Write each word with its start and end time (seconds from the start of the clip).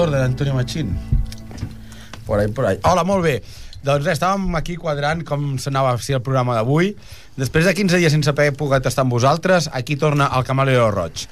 autor 0.00 0.14
de 0.14 0.18
l'Antonio 0.18 0.54
Machín. 0.54 0.96
Por 2.24 2.40
ahí, 2.40 2.48
por 2.48 2.64
ahí. 2.64 2.78
Hola, 2.84 3.04
molt 3.04 3.22
bé. 3.22 3.42
Doncs 3.84 4.06
res, 4.06 4.16
estàvem 4.16 4.54
aquí 4.56 4.78
quadrant 4.80 5.20
com 5.28 5.58
s'anava 5.60 5.92
ser 6.00 6.16
el 6.16 6.22
programa 6.24 6.54
d'avui. 6.56 6.94
Després 7.36 7.68
de 7.68 7.74
15 7.76 8.00
dies 8.00 8.12
sense 8.12 8.32
haver 8.32 8.54
pogut 8.56 8.86
estar 8.88 9.04
amb 9.04 9.12
vosaltres, 9.12 9.68
aquí 9.72 9.98
torna 10.00 10.30
el 10.38 10.46
Camaleo 10.48 10.88
Roig. 10.94 11.26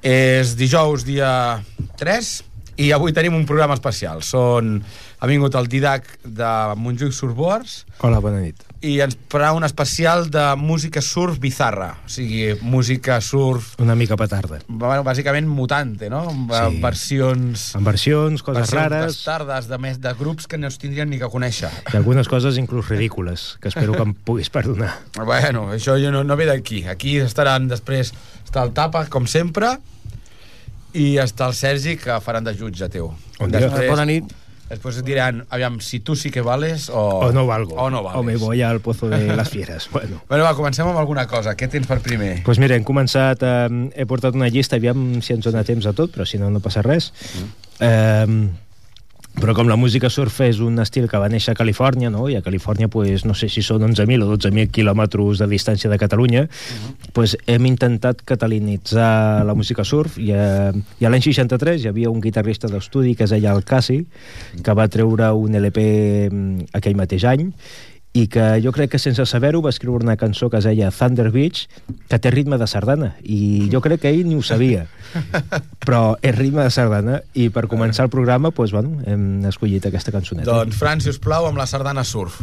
És 0.00 0.54
dijous, 0.56 1.04
dia 1.04 1.60
3, 2.00 2.32
i 2.80 2.92
avui 2.96 3.12
tenim 3.12 3.36
un 3.36 3.44
programa 3.48 3.76
especial. 3.76 4.24
Són... 4.24 4.78
Ha 5.22 5.28
vingut 5.28 5.54
el 5.54 5.68
Didac 5.70 6.08
de 6.24 6.48
Montjuïc 6.82 7.12
Surfboards 7.14 7.82
Hola, 8.02 8.18
bona 8.24 8.40
nit. 8.42 8.71
I 8.82 8.96
ens 9.04 9.14
farà 9.30 9.52
un 9.54 9.62
especial 9.62 10.24
de 10.34 10.42
música 10.58 10.98
surf 11.02 11.36
bizarra. 11.38 11.92
O 12.04 12.08
sigui, 12.10 12.56
música 12.66 13.20
surf... 13.22 13.76
Una 13.78 13.94
mica 13.94 14.16
petarda. 14.18 14.58
Bueno, 14.66 15.04
bàsicament 15.06 15.46
mutante, 15.46 16.08
no? 16.10 16.24
Amb 16.32 16.50
Sí. 16.52 16.80
versions... 16.82 17.68
Amb 17.78 17.86
versions, 17.86 18.42
coses 18.42 18.64
versions 18.66 18.80
rares 18.90 19.06
bastardes 19.14 19.68
de, 19.70 19.78
més, 19.78 20.00
de 20.02 20.12
grups 20.18 20.48
que 20.50 20.58
no 20.58 20.66
es 20.66 20.78
tindrien 20.82 21.08
ni 21.10 21.20
que 21.22 21.30
conèixer. 21.30 21.70
i 21.92 21.96
algunes 21.96 22.26
coses 22.28 22.58
inclús 22.58 22.88
ridícules, 22.90 23.56
que 23.62 23.68
espero 23.70 23.94
que 23.94 24.02
em 24.02 24.14
puguis 24.14 24.50
perdonar. 24.50 24.96
Bueno, 25.14 25.68
això 25.72 25.94
jo 26.02 26.10
no, 26.10 26.24
no 26.26 26.36
ve 26.36 26.50
d'aquí. 26.50 26.82
Aquí 26.90 27.18
estaran 27.22 27.68
després... 27.70 28.12
Està 28.44 28.66
el 28.66 28.74
Tapa, 28.76 29.06
com 29.08 29.24
sempre, 29.30 29.76
i 30.92 31.16
està 31.22 31.46
el 31.48 31.54
Sergi, 31.56 31.94
que 31.96 32.18
faran 32.20 32.44
de 32.44 32.52
jutge 32.58 32.88
teu. 32.92 33.14
Bon 33.38 33.48
dia. 33.50 33.70
Bona 33.88 34.04
nit. 34.04 34.26
Després 34.72 35.02
et 35.02 35.04
diran, 35.04 35.42
aviam, 35.52 35.74
si 35.84 36.00
tu 36.00 36.14
sí 36.16 36.30
que 36.32 36.40
vales 36.40 36.86
o... 36.88 37.02
O 37.26 37.32
no 37.36 37.44
valgo. 37.44 37.76
O 37.76 37.90
no 37.92 38.00
vales. 38.02 38.18
O 38.18 38.22
me 38.24 38.38
voy 38.40 38.62
al 38.64 38.80
pozo 38.80 39.10
de 39.10 39.36
las 39.36 39.50
fieras. 39.50 39.88
Bueno. 39.92 40.22
Bueno, 40.28 40.44
va, 40.44 40.54
comencem 40.56 40.88
amb 40.88 40.96
alguna 40.96 41.26
cosa. 41.28 41.52
Què 41.58 41.68
tens 41.68 41.84
per 41.86 41.98
primer? 42.00 42.38
Pues 42.46 42.56
mira, 42.62 42.78
hem 42.78 42.84
començat, 42.88 43.42
eh, 43.44 43.90
he 43.92 44.06
portat 44.08 44.38
una 44.38 44.48
llista, 44.48 44.78
aviam 44.80 45.20
si 45.20 45.34
ens 45.36 45.44
dona 45.44 45.60
temps 45.68 45.84
a 45.84 45.92
tot, 45.92 46.14
però 46.14 46.24
si 46.24 46.40
no, 46.40 46.48
no 46.50 46.62
passa 46.64 46.80
res. 46.86 47.10
Eh, 47.84 48.24
però 49.38 49.54
com 49.56 49.68
la 49.68 49.78
música 49.80 50.10
surf 50.12 50.40
és 50.44 50.60
un 50.62 50.78
estil 50.82 51.08
que 51.10 51.18
va 51.20 51.28
néixer 51.32 51.54
a 51.54 51.58
Califòrnia, 51.58 52.10
no? 52.12 52.26
i 52.28 52.36
a 52.36 52.42
Califòrnia 52.44 52.90
pues, 52.92 53.24
no 53.24 53.34
sé 53.38 53.48
si 53.52 53.62
són 53.64 53.86
11.000 53.88 54.26
o 54.26 54.28
12.000 54.34 54.70
quilòmetres 54.74 55.40
de 55.40 55.48
distància 55.50 55.90
de 55.90 55.98
Catalunya, 56.00 56.44
pues, 57.16 57.36
hem 57.46 57.66
intentat 57.70 58.20
catalanitzar 58.28 59.44
la 59.48 59.56
música 59.58 59.86
surf 59.88 60.18
i, 60.20 60.30
eh, 60.36 60.72
i 61.00 61.08
a 61.08 61.12
l'any 61.12 61.24
63 61.24 61.82
hi 61.82 61.90
havia 61.90 62.12
un 62.12 62.20
guitarrista 62.20 62.68
d'estudi 62.68 63.16
que 63.16 63.24
es 63.24 63.32
deia 63.32 63.54
el 63.56 63.64
Cassi, 63.64 64.02
que 64.62 64.76
va 64.76 64.90
treure 64.92 65.32
un 65.32 65.56
LP 65.58 65.80
mm, 66.28 66.68
aquell 66.78 66.98
mateix 66.98 67.26
any 67.32 67.48
i 68.12 68.26
que 68.28 68.44
jo 68.60 68.72
crec 68.76 68.92
que 68.92 69.00
sense 69.00 69.24
saber-ho 69.28 69.62
va 69.64 69.70
escriure 69.72 70.04
una 70.04 70.18
cançó 70.20 70.50
que 70.52 70.58
es 70.60 70.66
deia 70.68 70.90
Thunder 70.92 71.30
Beach, 71.32 71.64
que 72.10 72.18
té 72.20 72.32
ritme 72.34 72.58
de 72.60 72.68
sardana, 72.68 73.14
i 73.24 73.70
jo 73.72 73.80
crec 73.84 74.04
que 74.04 74.12
ell 74.12 74.26
ni 74.28 74.36
ho 74.36 74.42
sabia. 74.44 74.84
Però 75.84 76.02
és 76.20 76.36
ritme 76.36 76.66
de 76.66 76.74
sardana, 76.74 77.22
i 77.32 77.48
per 77.54 77.68
començar 77.72 78.08
el 78.08 78.12
programa, 78.12 78.52
doncs, 78.52 78.76
bueno, 78.76 79.00
hem 79.08 79.48
escollit 79.48 79.88
aquesta 79.88 80.12
cançoneta. 80.12 80.50
Doncs, 80.50 80.76
Fran, 80.76 81.00
si 81.00 81.12
us 81.12 81.20
plau, 81.22 81.48
amb 81.48 81.60
la 81.60 81.68
sardana 81.70 82.04
surf. 82.04 82.42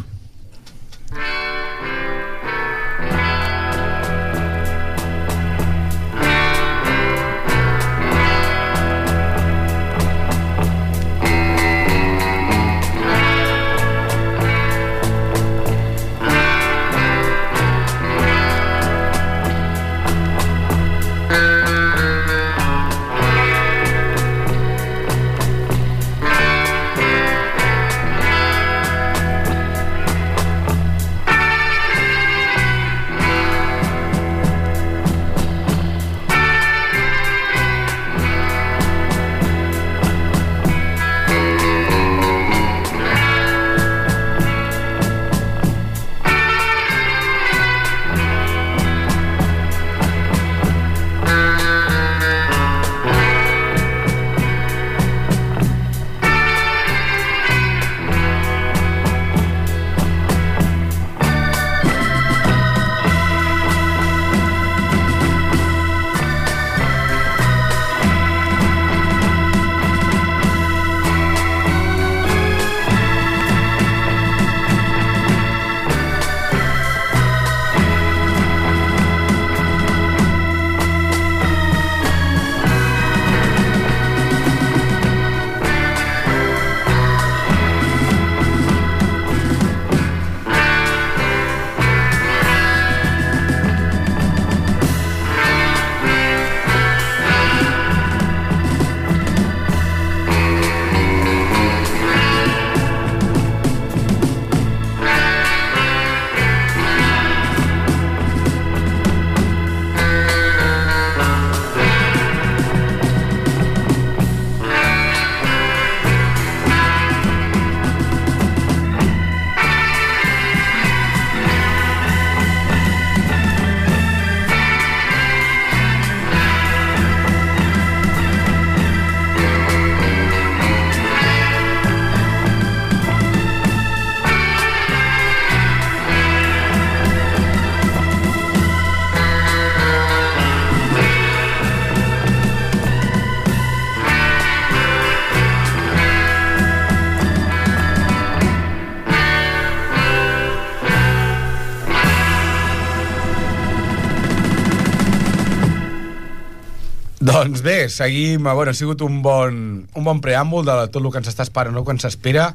Doncs 157.40 157.62
bé, 157.64 157.88
seguim... 157.88 158.44
Bueno, 158.44 158.68
ha 158.68 158.76
sigut 158.76 159.00
un 159.00 159.22
bon, 159.24 159.54
un 159.96 160.04
bon 160.04 160.18
preàmbul 160.20 160.66
de 160.66 160.74
tot 160.92 160.98
el 161.00 161.06
que 161.08 161.22
ens 161.22 161.30
està 161.30 161.46
esperant, 161.46 161.72
no? 161.72 161.86
que 161.86 161.94
ens 161.96 162.04
espera 162.04 162.50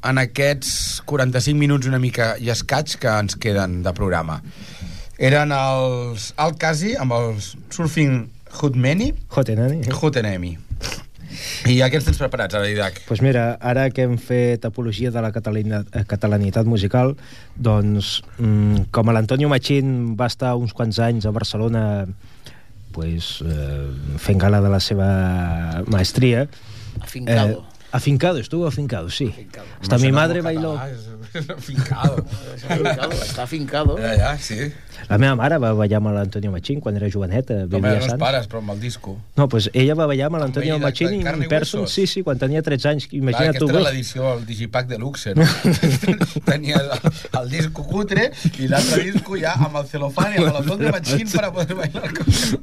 en 0.00 0.20
aquests 0.22 1.02
45 1.04 1.60
minuts 1.60 1.90
una 1.90 2.00
mica 2.00 2.30
i 2.40 2.48
escaig 2.54 2.94
que 3.02 3.12
ens 3.12 3.36
queden 3.36 3.82
de 3.84 3.92
programa. 3.92 4.38
Eren 5.20 5.52
els 5.52 6.30
Alcasi 6.40 6.94
amb 6.96 7.12
els 7.12 7.50
Surfing 7.68 8.22
Hoodmeni 8.62 9.10
Jotenani. 9.28 9.82
i 9.84 9.92
Hootenemi. 9.92 10.54
I 11.68 11.82
aquests 11.84 12.08
tens 12.08 12.24
preparats, 12.24 12.56
ara, 12.56 12.64
Didac? 12.64 13.02
Pues 13.04 13.20
mira, 13.20 13.58
ara 13.60 13.90
que 13.92 14.06
hem 14.08 14.16
fet 14.16 14.64
apologia 14.64 15.12
de 15.12 15.20
la 15.20 15.34
catalina, 15.36 15.82
eh, 15.92 16.06
catalanitat 16.08 16.64
musical, 16.64 17.12
doncs, 17.56 18.22
mm, 18.38 18.88
com 18.90 19.12
l'Antonio 19.12 19.52
Machín 19.52 20.16
va 20.16 20.32
estar 20.32 20.54
uns 20.56 20.72
quants 20.72 21.02
anys 21.12 21.28
a 21.28 21.34
Barcelona 21.36 22.06
pues, 22.94 23.42
eh, 23.44 23.90
fent 24.22 24.40
gala 24.40 24.62
de 24.62 24.70
la 24.70 24.80
seva 24.80 25.82
maestria, 25.86 26.48
Afincado. 27.00 27.64
Eh, 27.66 27.73
Afincado, 27.94 28.38
estuvo 28.38 28.66
afincado, 28.66 29.08
sí. 29.08 29.28
Afincado. 29.28 29.66
Hasta 29.80 29.98
mi 29.98 30.10
madre 30.10 30.40
bailó. 30.40 30.80
Fincado. 31.58 32.26
Afincado, 32.68 33.12
està 33.12 33.42
afincado. 33.44 33.96
Ja, 33.98 34.16
ja, 34.18 34.38
sí. 34.38 34.72
La 35.08 35.18
meva 35.18 35.36
mare 35.38 35.60
va 35.62 35.70
ballar 35.78 36.00
amb 36.00 36.10
l'Antonio 36.16 36.50
Machín 36.50 36.80
quan 36.82 36.98
era 36.98 37.06
joveneta, 37.10 37.60
vivia 37.70 37.92
a 37.92 38.00
els 38.00 38.16
pares, 38.18 38.48
però 38.50 38.64
amb 38.64 38.74
el 38.74 38.80
disco. 38.82 39.14
No, 39.38 39.46
pues 39.48 39.70
ella 39.74 39.94
va 39.94 40.08
ballar 40.10 40.26
amb 40.26 40.40
l'Antonio 40.42 40.80
Machín 40.82 41.14
i 41.20 41.46
person, 41.46 41.84
huesos. 41.84 41.94
sí, 41.94 42.08
sí, 42.10 42.24
quan 42.26 42.42
tenia 42.42 42.64
13 42.66 42.90
anys. 42.90 43.06
Clar, 43.12 43.20
Imagina't 43.22 43.54
aquesta 43.54 43.62
tu. 43.62 43.70
era 43.70 43.84
l'edició, 43.86 44.34
el 44.40 44.44
digipack 44.50 44.90
de 44.90 44.98
luxe, 44.98 45.36
no? 45.38 45.46
Tenies 46.50 46.82
el, 46.82 46.92
el 47.44 47.50
disco 47.54 47.86
cutre 47.86 48.30
i 48.58 48.70
l'altre 48.74 49.02
disco 49.06 49.38
ja 49.38 49.54
amb 49.54 49.78
el 49.84 49.90
celofán 49.94 50.34
i 50.34 50.42
amb 50.42 50.74
de 50.82 50.90
machín 50.98 51.30
para 51.30 51.54
poder 51.54 51.78
bailar. 51.78 52.10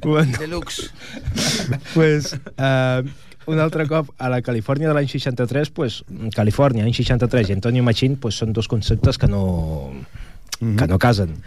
Bueno, 0.04 0.38
Deluxe. 0.40 0.92
pues, 1.94 2.34
uh, 2.58 3.08
un 3.50 3.60
altre 3.60 3.88
cop 3.90 4.12
a 4.18 4.30
la 4.30 4.42
Califòrnia 4.46 4.92
de 4.92 4.96
l'any 4.98 5.10
63 5.10 5.72
pues, 5.74 6.02
Califòrnia, 6.36 6.86
any 6.86 6.94
63 6.94 7.50
i 7.50 7.58
Antonio 7.58 7.84
Machín 7.84 8.18
pues, 8.22 8.38
són 8.42 8.54
dos 8.54 8.70
conceptes 8.72 9.18
que 9.18 9.30
no, 9.32 9.92
que 10.60 10.88
no 10.88 11.00
casen 11.02 11.38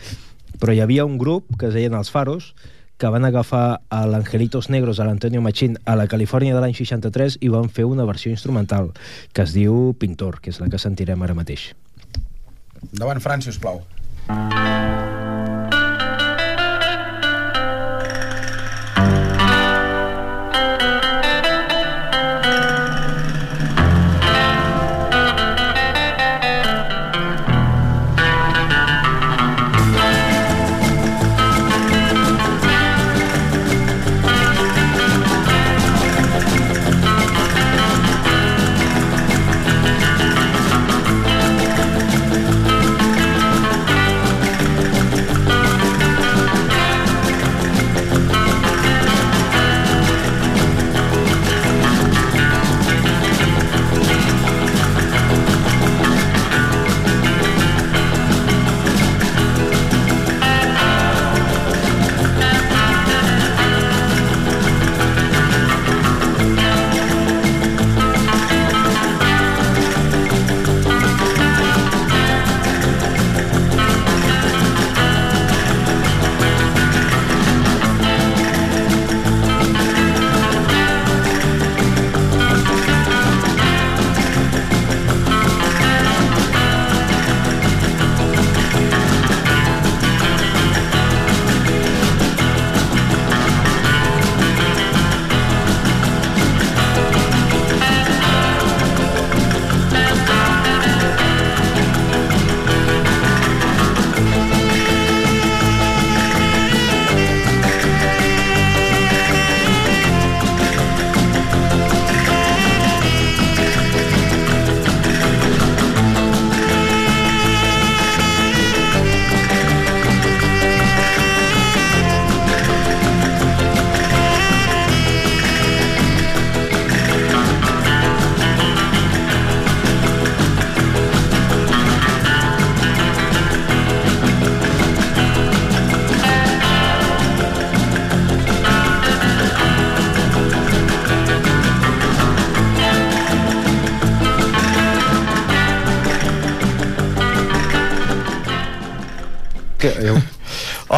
però 0.59 0.75
hi 0.75 0.81
havia 0.83 1.05
un 1.07 1.19
grup 1.19 1.57
que 1.59 1.69
es 1.71 1.75
deien 1.77 1.95
els 1.95 2.11
Faros 2.15 2.55
que 2.99 3.11
van 3.11 3.25
agafar 3.25 3.81
a 3.91 4.05
l'Angelitos 4.07 4.71
Negros 4.71 5.01
a 5.01 5.07
l'Antonio 5.09 5.43
Machín 5.43 5.79
a 5.85 5.97
la 5.99 6.07
Califòrnia 6.07 6.55
de 6.55 6.63
l'any 6.63 6.77
63 6.79 7.41
i 7.43 7.51
van 7.51 7.69
fer 7.69 7.89
una 7.91 8.07
versió 8.07 8.31
instrumental 8.31 8.93
que 9.33 9.43
es 9.43 9.55
diu 9.57 9.97
Pintor, 9.99 10.39
que 10.41 10.55
és 10.55 10.63
la 10.63 10.71
que 10.71 10.79
sentirem 10.79 11.27
ara 11.27 11.35
mateix. 11.35 11.73
Endavant, 12.93 13.21
Fran, 13.25 13.43
si 13.43 13.51
us 13.51 13.59
plau. 13.59 13.83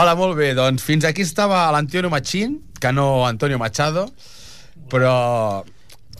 Hola, 0.06 0.14
molt 0.14 0.37
bé. 0.38 0.53
Doncs 0.55 0.85
fins 0.87 1.03
aquí 1.03 1.25
estava 1.26 1.64
l'Antonio 1.75 2.06
Machín, 2.06 2.61
que 2.79 2.93
no 2.94 3.26
Antonio 3.26 3.58
Machado, 3.58 4.05
però 4.87 5.64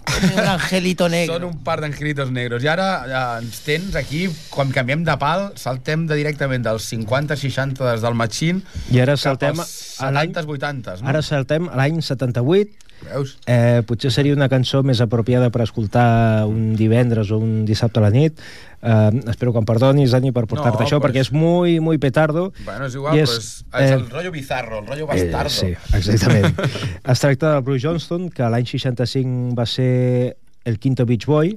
Un 0.06 0.41
angelito 0.43 1.06
són 1.06 1.15
negro. 1.15 1.49
un 1.53 1.61
par 1.62 1.77
d'angelitos 1.85 2.33
negros. 2.35 2.67
I 2.67 2.71
ara 2.73 2.87
ja, 3.06 3.21
ens 3.38 3.61
tens 3.62 3.94
aquí, 3.94 4.25
quan 4.50 4.73
canviem 4.75 5.05
de 5.06 5.15
pal, 5.23 5.53
saltem 5.55 6.09
de 6.11 6.19
directament 6.19 6.67
dels 6.67 6.88
50-60 6.91 7.79
des 7.93 8.03
del 8.03 8.19
Machín 8.19 8.65
I 8.91 9.05
ara 9.05 9.15
cap 9.15 9.23
saltem 9.23 9.62
als 9.62 9.77
a 10.03 10.11
l'any 10.11 10.35
70-80s. 10.35 11.05
No? 11.05 11.12
Ara 11.15 11.23
saltem 11.23 11.71
a 11.71 11.79
l'any 11.79 12.03
78 12.03 12.86
Veus? 13.04 13.37
Eh, 13.46 13.82
potser 13.87 14.10
seria 14.10 14.34
una 14.34 14.48
cançó 14.48 14.82
més 14.82 15.00
apropiada 15.04 15.50
per 15.52 15.62
escoltar 15.66 16.46
un 16.48 16.75
divendres 16.78 17.31
o 17.31 17.38
un 17.38 17.64
dissabte 17.69 18.00
a 18.00 18.06
la 18.06 18.10
nit. 18.10 18.40
Eh, 18.82 19.20
espero 19.31 19.52
que 19.52 19.60
em 19.62 19.69
perdonis, 19.69 20.10
Dani, 20.14 20.32
per 20.32 20.46
portar-te 20.46 20.81
No, 20.81 20.87
això, 20.87 20.98
però 21.00 21.10
perquè 21.12 21.20
és- 21.20 21.32
muy, 21.32 21.78
muy 21.81 21.98
petardo. 21.98 22.52
Bueno, 22.64 22.87
és 22.87 22.94
igual, 22.94 23.19
és, 23.19 23.31
però 23.31 23.37
és, 23.37 23.84
és 23.84 23.90
eh, 23.90 23.94
el 23.94 24.10
rotllo 24.10 24.32
bizarro, 24.32 24.81
el 24.81 24.87
rotllo 24.87 25.06
bastardo. 25.06 25.46
Eh, 25.46 25.76
sí, 25.76 25.96
exactament. 25.96 26.58
es 27.12 27.20
tracta 27.20 27.54
del 27.54 27.62
Bruce 27.62 27.87
Johnston, 27.87 28.30
que 28.30 28.49
l'any 28.50 28.66
65 28.66 29.54
va 29.59 29.66
ser 29.66 30.37
el 30.64 30.78
quinto 30.78 31.06
Beach 31.06 31.26
Boy, 31.26 31.56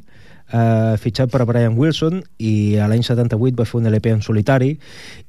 eh, 0.51 0.97
fitxat 1.01 1.31
per 1.31 1.45
Brian 1.49 1.77
Wilson, 1.77 2.21
i 2.37 2.77
a 2.77 2.89
l'any 2.89 3.05
78 3.05 3.57
va 3.59 3.67
fer 3.69 3.79
un 3.79 3.89
LP 3.91 4.11
en 4.15 4.25
solitari 4.25 4.73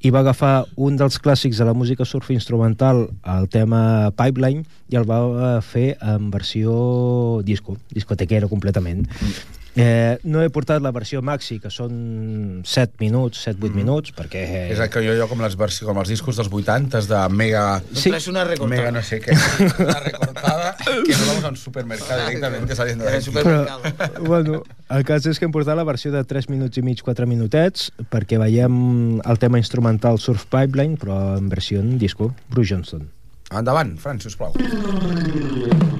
i 0.01 0.11
va 0.13 0.23
agafar 0.25 0.65
un 0.75 0.97
dels 0.99 1.19
clàssics 1.21 1.61
de 1.61 1.67
la 1.67 1.77
música 1.77 2.05
surf 2.05 2.31
instrumental, 2.33 3.07
el 3.37 3.49
tema 3.49 4.11
Pipeline, 4.17 4.65
i 4.91 4.99
el 4.99 5.07
va 5.07 5.23
eh, 5.29 5.55
fer 5.61 5.87
en 6.01 6.29
versió 6.33 7.41
disco, 7.47 7.77
discotequero 7.93 8.49
completament. 8.51 9.07
Eh, 9.75 10.17
no 10.27 10.41
he 10.43 10.49
portat 10.51 10.81
la 10.83 10.91
versió 10.91 11.21
maxi, 11.23 11.55
que 11.63 11.69
són 11.71 12.61
7 12.67 12.99
minuts, 12.99 13.45
7-8 13.47 13.77
minuts, 13.77 14.11
perquè... 14.15 14.41
És 14.73 14.81
el 14.83 14.89
que 14.91 15.03
jo, 15.05 15.13
jo 15.15 15.27
com, 15.31 15.39
les 15.43 15.55
versions, 15.59 15.87
com 15.87 16.01
els 16.01 16.11
discos 16.11 16.39
dels 16.39 16.51
80 16.51 17.03
de 17.07 17.21
mega... 17.31 17.63
Sí. 17.93 18.11
Es 18.11 18.27
una 18.27 18.43
recortada. 18.43 18.75
Mega 18.75 18.91
no 18.91 19.03
sé 19.03 19.21
qué. 19.23 19.31
Una 19.79 19.99
recortada 19.99 20.75
que 20.77 21.11
nos 21.11 21.27
vamos 21.27 21.43
a 21.43 21.49
un 21.49 21.57
supermercado 21.57 22.27
directamente 22.27 22.75
saliendo 22.75 23.05
de 23.05 23.15
aquí. 23.15 23.25
supermercado. 23.25 23.81
bueno, 24.25 24.63
el 24.89 25.05
cas 25.07 25.25
és 25.25 25.39
que 25.39 25.47
hem 25.47 25.55
portat 25.55 25.79
la 25.79 25.87
versió 25.87 26.11
de 26.11 26.23
3 26.27 26.49
minuts 26.51 26.77
i 26.77 26.83
mig, 26.85 27.01
4 27.05 27.27
minutets, 27.29 27.91
perquè 28.11 28.41
veiem 28.41 29.21
el 29.23 29.39
tema 29.39 29.61
instrumental 29.61 30.19
Surf 30.19 30.45
Pipeline, 30.51 30.99
però 30.99 31.37
en 31.39 31.47
versió 31.49 31.79
en 31.79 31.95
disco, 32.01 32.33
Bruce 32.49 32.73
Johnston. 32.73 33.07
Endavant, 33.51 33.97
Fran, 33.99 34.19
sisplau. 34.23 34.53
Pipeline 34.59 35.90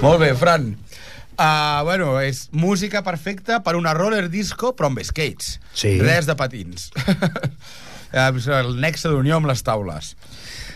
Molt 0.00 0.20
bé, 0.22 0.30
Fran. 0.34 0.70
Uh, 1.40 1.80
bueno, 1.84 2.14
és 2.20 2.46
música 2.52 3.02
perfecta 3.04 3.60
per 3.64 3.74
una 3.76 3.92
roller 3.96 4.26
disco, 4.32 4.74
però 4.76 4.88
amb 4.90 5.00
skates. 5.04 5.58
Sí. 5.76 5.94
Res 6.00 6.26
de 6.28 6.36
patins. 6.36 6.88
el 8.12 8.74
nexe 8.80 9.08
d'unió 9.12 9.36
amb 9.38 9.48
les 9.48 9.62
taules. 9.64 10.14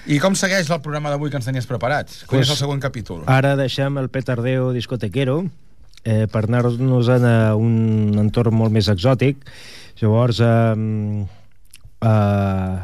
I 0.06 0.18
com 0.20 0.36
segueix 0.36 0.68
el 0.68 0.82
programa 0.84 1.10
d'avui 1.12 1.32
que 1.32 1.40
ens 1.40 1.48
tenies 1.48 1.66
preparat? 1.68 2.12
Quin 2.24 2.28
Pues- 2.36 2.46
és 2.46 2.52
el 2.52 2.60
següent 2.60 2.82
capítol? 2.84 3.24
Ara 3.26 3.54
deixem 3.56 3.96
el 4.00 4.10
petardeo 4.12 4.72
discotequero 4.76 5.38
eh, 6.04 6.26
per 6.28 6.44
anar-nos 6.44 7.08
a 7.08 7.56
un 7.56 8.12
entorn 8.20 8.54
molt 8.54 8.72
més 8.76 8.88
exòtic. 8.92 9.40
Llavors, 10.02 10.40
eh, 10.44 11.26
a, 12.04 12.14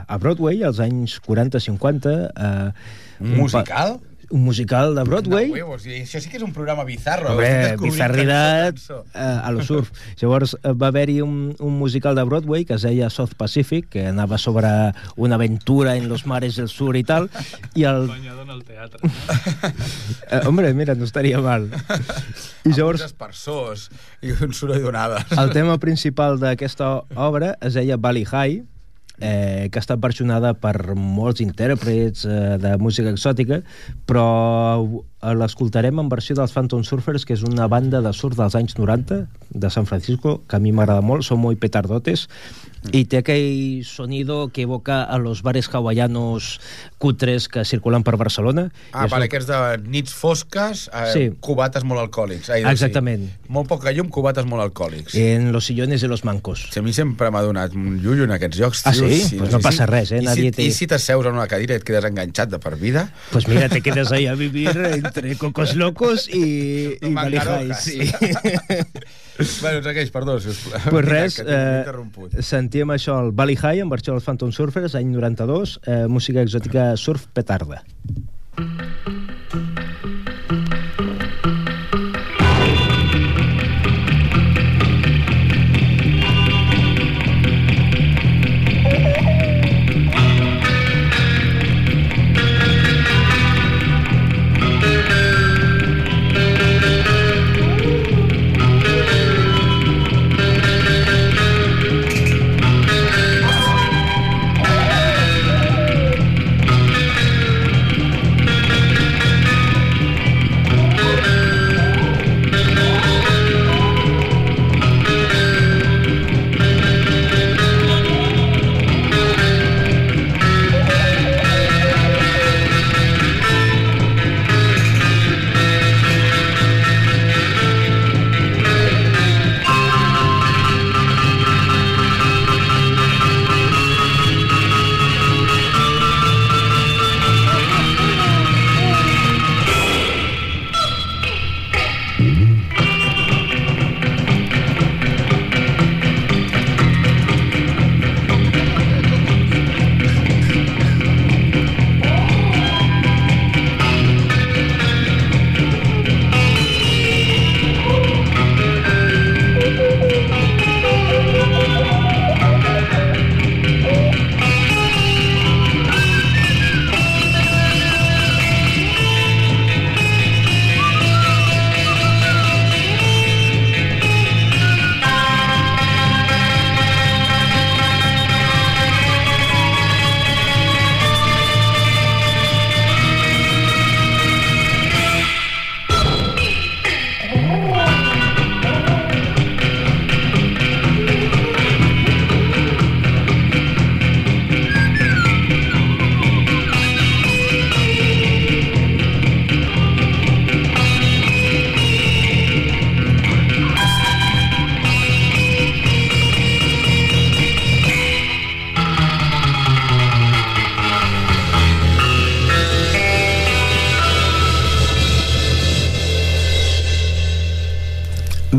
a 0.08 0.16
Broadway, 0.20 0.62
als 0.64 0.80
anys 0.80 1.18
40-50... 1.26 2.16
Eh, 2.32 2.70
musical? 3.20 3.98
pa- 4.00 4.09
Un 4.30 4.44
musical 4.44 4.94
de 4.94 5.02
Broadway. 5.02 5.48
No, 5.48 5.54
huevos, 5.54 5.84
i 5.90 5.96
això 6.04 6.20
sí 6.22 6.30
que 6.30 6.36
és 6.38 6.44
un 6.46 6.52
programa 6.54 6.84
bizarro. 6.86 7.32
Descobrint 7.34 7.80
bizarridat 7.82 8.78
eh, 8.94 9.18
a 9.18 9.50
lo 9.50 9.64
surf. 9.66 9.90
Llavors 10.20 10.54
eh, 10.62 10.70
va 10.70 10.92
haver-hi 10.92 11.20
un, 11.24 11.56
un 11.58 11.78
musical 11.80 12.14
de 12.14 12.22
Broadway 12.28 12.64
que 12.64 12.76
es 12.78 12.84
deia 12.86 13.10
South 13.10 13.34
Pacific, 13.36 13.88
que 13.90 14.06
anava 14.06 14.38
sobre 14.38 14.70
una 15.16 15.34
aventura 15.34 15.96
en 15.96 16.08
los 16.08 16.26
mares 16.30 16.54
del 16.56 16.68
sur 16.70 16.94
i 16.96 17.02
tal, 17.02 17.26
i 17.74 17.84
el... 17.90 18.06
Banyado 18.06 18.42
en 18.46 18.50
el 18.50 18.64
teatre. 18.64 19.00
Eh, 20.30 20.40
hombre, 20.46 20.72
mira, 20.74 20.94
no 20.94 21.02
estaria 21.04 21.40
mal. 21.42 21.64
I 22.64 22.70
Amb 22.70 22.76
llavors, 22.76 23.02
espersors 23.02 23.88
i 24.22 24.30
un 24.30 24.52
soroll 24.54 24.84
d'onades. 24.84 25.32
el 25.42 25.50
tema 25.50 25.74
principal 25.82 26.38
d'aquesta 26.38 27.00
obra 27.18 27.56
es 27.66 27.74
deia 27.74 27.96
Valley 27.98 28.22
High, 28.30 28.60
eh, 29.20 29.68
que 29.70 29.78
ha 29.78 29.84
estat 29.84 30.00
versionada 30.02 30.54
per 30.58 30.94
molts 30.96 31.44
intèrprets 31.44 32.26
eh, 32.26 32.56
de 32.60 32.74
música 32.80 33.12
exòtica, 33.12 33.60
però 34.08 34.26
l'escoltarem 35.22 35.98
en 36.00 36.08
versió 36.08 36.34
dels 36.38 36.52
Phantom 36.56 36.82
Surfers, 36.84 37.26
que 37.28 37.34
és 37.36 37.42
una 37.44 37.66
banda 37.68 38.00
de 38.00 38.12
surf 38.16 38.38
dels 38.38 38.54
anys 38.56 38.78
90 38.78 39.26
de 39.50 39.70
San 39.70 39.84
Francisco, 39.86 40.42
que 40.48 40.56
a 40.56 40.60
mi 40.60 40.72
m'agrada 40.72 41.02
molt, 41.04 41.22
són 41.26 41.40
molt 41.42 41.60
petardotes, 41.60 42.28
i 42.96 43.02
té 43.04 43.18
aquell 43.20 43.82
sonido 43.84 44.48
que 44.54 44.62
evoca 44.64 45.02
a 45.04 45.18
los 45.20 45.42
bares 45.44 45.68
hawaianos 45.68 46.60
cutres 46.96 47.48
que 47.52 47.66
circulen 47.68 48.02
per 48.02 48.16
Barcelona. 48.16 48.70
Ah, 48.92 49.04
un- 49.04 49.22
aquests 49.22 49.46
de 49.50 49.58
nits 49.84 50.14
fosques, 50.14 50.88
eh, 50.94 51.10
Sí. 51.12 51.30
cubates 51.40 51.84
molt 51.84 52.00
alcohòlics. 52.00 52.48
Ai, 52.48 52.62
Exactament. 52.64 53.26
Sí. 53.28 53.36
Molt 53.48 53.68
poca 53.68 53.92
llum, 53.92 54.08
cubates 54.08 54.46
molt 54.46 54.62
alcohòlics. 54.62 55.14
En 55.14 55.52
los 55.52 55.66
sillones 55.66 56.00
de 56.00 56.08
los 56.08 56.24
mancos. 56.24 56.68
Si 56.72 56.78
a 56.78 56.82
mi 56.82 56.94
sempre 56.94 57.30
m'ha 57.30 57.42
donat 57.42 57.74
un 57.74 58.00
llullo 58.00 58.24
en 58.24 58.30
aquests 58.32 58.56
llocs. 58.58 58.86
Ah, 58.86 58.92
tio, 58.92 59.06
sí? 59.10 59.36
Pues 59.36 59.52
no 59.52 59.60
passa 59.60 59.84
res, 59.84 60.12
eh? 60.12 60.22
I 60.22 60.24
Nadie 60.24 60.42
si, 60.44 60.50
te- 60.52 60.62
I 60.62 60.70
si 60.72 60.86
t'asseus 60.86 61.26
en 61.26 61.34
una 61.34 61.46
cadira 61.48 61.74
i 61.74 61.76
et 61.76 61.84
quedes 61.84 62.04
enganxat 62.04 62.48
de 62.48 62.58
per 62.58 62.76
vida? 62.78 63.12
Pues 63.30 63.46
mira, 63.46 63.68
te 63.68 63.82
quedas 63.82 64.10
ahí 64.12 64.26
a 64.26 64.34
vivir 64.34 64.70
entre 65.10 65.36
cocos 65.36 65.74
locos 65.76 66.28
Valley 66.30 66.96
High, 67.02 67.10
Mangarojas. 67.10 67.84
sí. 67.84 68.00
bueno, 69.62 69.82
segueix, 69.82 70.10
perdó, 70.10 70.38
sisplau. 70.40 70.80
pues 70.90 71.04
Mira, 71.04 71.22
res, 71.22 71.40
eh, 71.44 72.42
sentíem 72.44 72.94
això, 72.94 73.18
el 73.24 73.32
Valley 73.32 73.58
High, 73.58 73.82
en 73.84 73.92
versió 73.92 74.14
dels 74.14 74.24
Phantom 74.24 74.52
Surfers, 74.52 74.94
any 74.98 75.12
92, 75.12 75.78
eh, 75.86 76.06
música 76.08 76.42
exòtica 76.44 76.92
surf 76.96 77.26
petarda. 77.34 77.82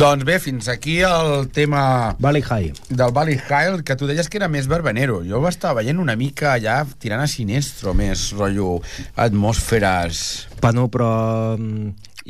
Doncs 0.02 0.26
bé, 0.26 0.40
fins 0.42 0.66
aquí 0.66 0.96
el 1.06 1.52
tema 1.54 2.16
Valley 2.18 2.42
High. 2.42 2.72
del 2.90 3.12
Valley 3.14 3.38
High, 3.38 3.84
que 3.86 3.96
tu 3.96 4.08
deies 4.10 4.26
que 4.34 4.40
era 4.40 4.48
més 4.50 4.66
verbenero. 4.66 5.20
Jo 5.22 5.38
ho 5.38 5.46
estava 5.46 5.84
veient 5.84 6.02
una 6.02 6.16
mica 6.18 6.56
allà 6.56 6.80
tirant 6.98 7.22
a 7.22 7.28
sinestro, 7.30 7.94
més 7.94 8.32
rotllo 8.34 8.80
atmosferes... 9.14 10.48
Bueno, 10.62 10.88
però 10.90 11.12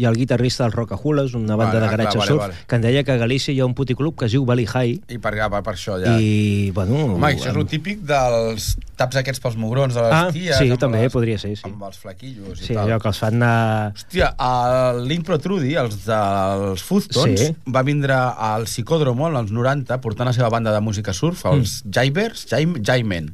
ha 0.05 0.09
el 0.09 0.17
guitarrista 0.17 0.63
del 0.63 0.71
Rocahulas, 0.73 1.33
una 1.33 1.55
banda 1.55 1.79
Vale, 1.79 1.85
de 1.85 1.91
garatge 1.91 2.17
clar, 2.17 2.27
vale, 2.27 2.27
surf, 2.31 2.41
vale. 2.41 2.53
que 2.67 2.75
em 2.75 2.81
deia 2.81 3.03
que 3.03 3.11
a 3.11 3.17
Galícia 3.17 3.53
hi 3.53 3.59
ha 3.59 3.65
un 3.65 3.73
puticlub 3.75 4.17
que 4.19 4.25
es 4.25 4.31
diu 4.35 4.45
Valley 4.45 4.65
High, 4.67 4.99
I 5.09 5.17
per, 5.17 5.33
per, 5.37 5.61
per 5.63 5.73
això 5.75 5.97
ja... 6.01 6.17
i, 6.19 6.71
bueno... 6.73 7.15
Home, 7.15 7.27
això 7.33 7.51
és 7.51 7.57
el 7.61 7.67
típic 7.69 8.01
dels 8.07 8.71
taps 8.97 9.17
aquests 9.21 9.41
pels 9.41 9.55
mugrons 9.57 9.93
de 9.97 10.01
les 10.01 10.13
Ah, 10.13 10.29
ties. 10.31 10.57
sí, 10.57 10.69
amb 10.71 10.79
també, 10.79 11.01
les, 11.05 11.11
podria 11.13 11.37
ser, 11.41 11.55
sí. 11.57 11.63
Amb 11.65 11.83
els 11.87 11.97
flaquillos 11.97 12.61
i 12.61 12.65
Sí, 12.65 12.73
tal. 12.73 12.85
allò 12.87 12.99
que 13.01 13.07
els 13.09 13.19
fan 13.21 13.37
anar... 13.41 13.91
Hòstia, 13.95 14.33
a 14.37 14.93
l'Intro 15.01 15.39
Trudy, 15.41 15.75
els 15.81 16.01
dels 16.05 16.83
Foodtons, 16.85 17.39
Sí. 17.47 17.55
va 17.73 17.81
vindre 17.83 18.13
al 18.13 18.65
Psicòdromo 18.69 19.27
als 19.31 19.51
90 19.51 20.01
portant 20.01 20.27
la 20.29 20.33
seva 20.33 20.49
banda 20.49 20.71
de 20.73 20.81
música 20.81 21.13
surf, 21.13 21.45
els 21.45 21.81
mm. 21.83 21.91
Jaibers, 21.95 22.45
Jaim, 22.49 22.75
Jaimen. 22.83 23.31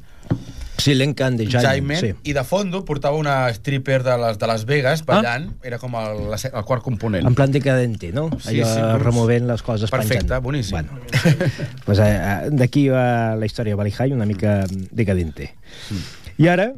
Sí, 0.77 0.93
l'encant 0.93 1.37
de 1.39 1.47
Jaime, 1.49 1.63
Jaimen, 1.65 1.99
sí. 1.99 2.11
i 2.29 2.33
de 2.37 2.43
fondo 2.45 2.83
portava 2.85 3.17
una 3.17 3.49
stripper 3.55 4.03
de 4.05 4.17
les, 4.21 4.37
de 4.37 4.47
Las 4.49 4.65
Vegas 4.69 5.03
ballant, 5.07 5.49
era 5.65 5.79
com 5.81 5.95
el, 5.99 6.35
el 6.35 6.65
quart 6.67 6.83
component. 6.85 7.25
En 7.27 7.35
plan 7.35 7.51
decadente, 7.51 8.11
no? 8.13 8.29
Sí, 8.37 8.59
Allò 8.59 8.67
sí, 8.69 8.81
doncs, 8.83 9.03
removent 9.03 9.47
les 9.49 9.63
coses 9.65 9.91
perfecte, 9.91 10.27
penjant. 10.27 10.43
boníssim. 10.43 10.77
Bueno, 10.77 10.99
pues, 11.85 11.99
eh, 11.99 12.11
eh, 12.13 12.51
d'aquí 12.51 12.87
va 12.93 13.35
la 13.35 13.49
història 13.49 13.75
de 13.75 13.91
High, 13.91 14.13
una 14.13 14.25
mica 14.25 14.65
decadente. 14.91 15.55
Mm. 15.89 16.05
I 16.37 16.47
ara, 16.53 16.71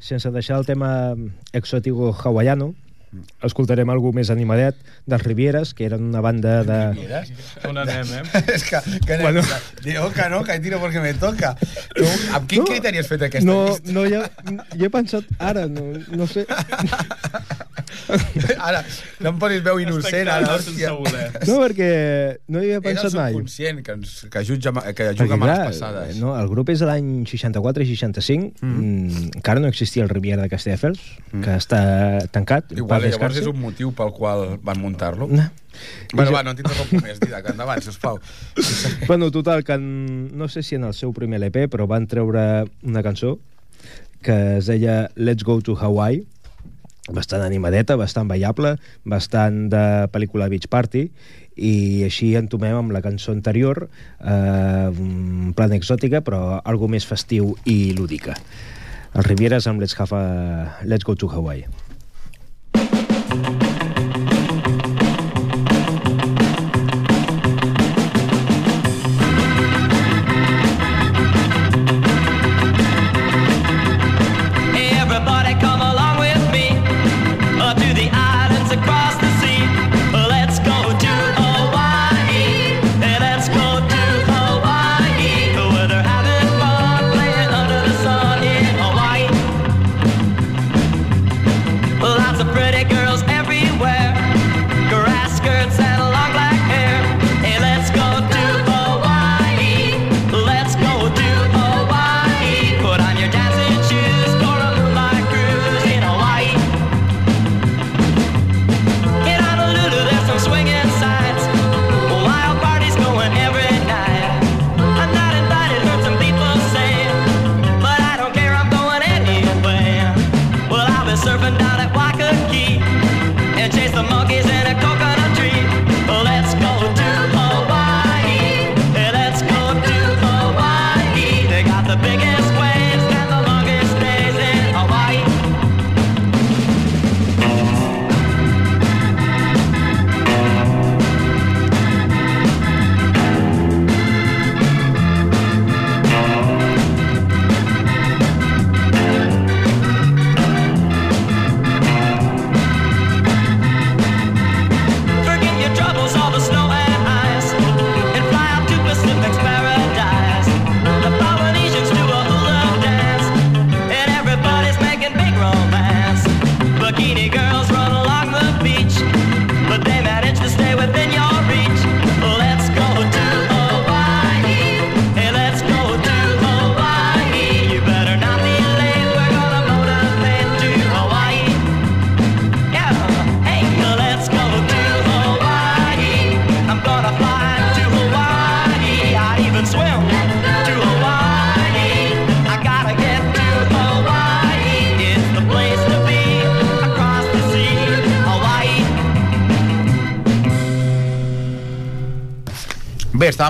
sense 0.00 0.30
deixar 0.30 0.58
el 0.60 0.66
tema 0.66 1.14
exòtico 1.52 2.12
hawaiano, 2.12 2.74
escoltarem 3.46 3.88
algú 3.92 4.12
més 4.16 4.30
animadet 4.30 4.76
dels 5.06 5.22
Rivieres, 5.26 5.72
que 5.74 5.86
eren 5.88 6.04
una 6.10 6.20
banda 6.24 6.62
de... 6.66 6.78
On 7.68 7.76
anem, 7.78 8.06
eh? 8.20 8.42
és 8.56 8.64
que, 8.68 8.80
que 9.06 9.18
Bueno. 9.22 9.40
bueno. 9.42 9.60
diu 9.84 10.08
que 10.14 10.28
no, 10.32 10.42
que 10.44 10.58
tiro 10.60 10.80
perquè 10.82 11.02
me 11.02 11.14
toca. 11.14 11.54
Tu, 11.96 12.04
amb 12.36 12.46
quin 12.50 12.62
No, 12.64 12.68
criteri 12.70 12.98
has 13.02 13.08
fet 13.10 13.22
aquesta 13.28 13.46
no, 13.48 13.58
llista? 13.70 13.92
no, 13.92 14.04
ja, 14.10 14.24
ja 14.76 14.86
he 14.86 14.90
pensat 14.92 15.24
ara, 15.38 15.66
no, 15.70 15.88
no 16.16 16.26
sé. 16.30 16.46
Ara, 18.62 18.82
no 19.22 19.30
em 19.32 19.38
posis 19.40 19.62
veu 19.64 19.80
innocent, 19.82 20.28
ara, 20.30 20.56
hòstia. 20.56 20.92
No, 21.48 21.56
perquè 21.62 21.88
no 22.52 22.60
hi 22.62 22.70
havia 22.70 22.76
Era 22.76 22.80
el 22.80 22.84
pensat 22.86 23.16
mai. 23.16 23.32
subconscient 23.34 23.80
que, 23.86 23.94
ens, 23.98 24.12
que, 24.30 24.42
jutja, 24.46 24.72
que 24.72 25.08
Perquè, 25.10 25.16
juga 25.18 25.38
males 25.40 25.58
clar, 25.58 25.66
passades. 25.72 26.18
no, 26.22 26.34
el 26.38 26.48
grup 26.50 26.70
és 26.74 26.82
de 26.82 26.88
l'any 26.90 27.10
64 27.28 27.82
i 27.86 27.88
65. 27.94 28.52
Mm. 28.62 29.30
Encara 29.40 29.62
no 29.62 29.70
existia 29.72 30.04
el 30.06 30.10
Riviera 30.12 30.42
de 30.44 30.50
Castelldefels, 30.52 31.02
mm. 31.32 31.42
que 31.46 31.56
està 31.58 31.80
tancat. 32.34 32.70
Igual 32.76 33.05
llavors 33.10 33.34
descanse. 33.34 33.40
és 33.40 33.46
un 33.54 33.60
motiu 33.60 33.92
pel 33.96 34.12
qual 34.12 34.58
van 34.62 34.80
muntar-lo. 34.80 35.26
No. 35.28 35.46
Bueno, 36.12 36.30
jo- 36.30 36.36
va, 36.36 36.42
no 36.42 36.54
t'interrompo 36.56 37.00
més, 37.04 37.18
Didac, 37.20 37.50
endavant, 37.52 37.82
sisplau. 37.84 38.18
Bueno, 39.08 39.30
total, 39.30 39.62
que 39.64 39.74
en, 39.76 40.36
no 40.38 40.48
sé 40.48 40.62
si 40.62 40.74
en 40.78 40.84
el 40.84 40.94
seu 40.94 41.12
primer 41.12 41.38
LP, 41.42 41.66
però 41.68 41.86
van 41.86 42.06
treure 42.06 42.64
una 42.82 43.02
cançó 43.04 43.38
que 44.22 44.56
es 44.58 44.66
deia 44.66 45.10
Let's 45.14 45.44
Go 45.44 45.60
to 45.62 45.76
Hawaii, 45.78 46.24
bastant 47.12 47.44
animadeta, 47.46 47.94
bastant 47.94 48.26
ballable, 48.26 48.72
bastant 49.04 49.68
de 49.70 49.82
pel·lícula 50.10 50.48
Beach 50.50 50.66
Party, 50.72 51.04
i 51.56 52.02
així 52.04 52.32
entomem 52.36 52.74
amb 52.76 52.90
la 52.92 53.00
cançó 53.04 53.30
anterior, 53.32 53.84
eh, 54.18 54.88
en 54.90 55.52
plan 55.56 55.72
exòtica, 55.72 56.20
però 56.26 56.58
algo 56.64 56.88
més 56.88 57.06
festiu 57.06 57.54
i 57.64 57.92
lúdica. 57.96 58.34
Els 59.14 59.24
Rivieres 59.28 59.68
amb 59.70 59.80
Let's, 59.80 59.94
have 60.00 60.12
a, 60.12 60.80
Let's 60.84 61.04
Go 61.06 61.14
to 61.14 61.28
Hawaii. 61.30 61.62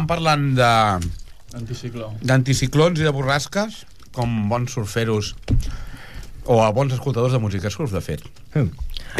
Parlant 0.06 0.54
de 0.58 0.70
Anticicló. 1.56 2.12
d'anticiclons 2.22 3.00
i 3.00 3.06
de 3.06 3.12
borrasques, 3.14 3.84
com 4.12 4.48
bons 4.50 4.72
surferos 4.72 5.34
o 6.46 6.60
a 6.62 6.70
bons 6.70 6.92
escoltadors 6.94 7.32
de 7.34 7.40
música 7.42 7.70
surf, 7.70 7.92
de 7.92 8.00
fet. 8.04 8.22
Mm. 8.54 8.70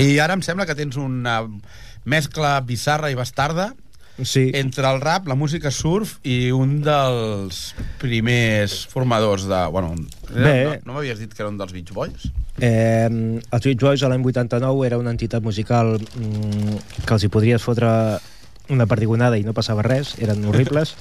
I 0.03 0.18
ara 0.22 0.37
em 0.37 0.42
sembla 0.44 0.66
que 0.68 0.77
tens 0.79 0.96
una 1.01 1.40
mescla 2.05 2.61
bizarra 2.61 3.11
i 3.11 3.16
bastarda 3.18 3.72
Sí. 4.22 4.51
entre 4.55 4.88
el 4.88 5.03
rap, 5.03 5.27
la 5.29 5.35
música 5.37 5.68
surf 5.70 6.14
i 6.25 6.51
un 6.51 6.79
dels 6.81 7.75
primers 8.01 8.87
formadors 8.88 9.44
de... 9.44 9.59
Bueno, 9.68 9.90
Bé. 10.33 10.55
no, 10.64 10.77
no 10.87 10.92
m'havies 10.96 11.18
dit 11.20 11.35
que 11.35 11.42
era 11.44 11.51
un 11.51 11.59
dels 11.61 11.75
Beach 11.75 11.92
Boys? 11.92 12.31
Eh, 12.57 13.11
els 13.11 13.66
Beach 13.66 13.83
Boys 13.83 14.03
a 14.03 14.09
l'any 14.09 14.25
89 14.25 14.87
era 14.87 14.96
una 14.96 15.12
entitat 15.12 15.42
musical 15.44 15.99
mm, 16.01 16.79
que 17.05 17.12
els 17.12 17.27
hi 17.27 17.29
podries 17.29 17.61
fotre 17.61 17.90
una 18.73 18.87
perdigonada 18.91 19.39
i 19.39 19.45
no 19.47 19.55
passava 19.57 19.85
res, 19.87 20.15
eren 20.23 20.45
horribles. 20.49 20.95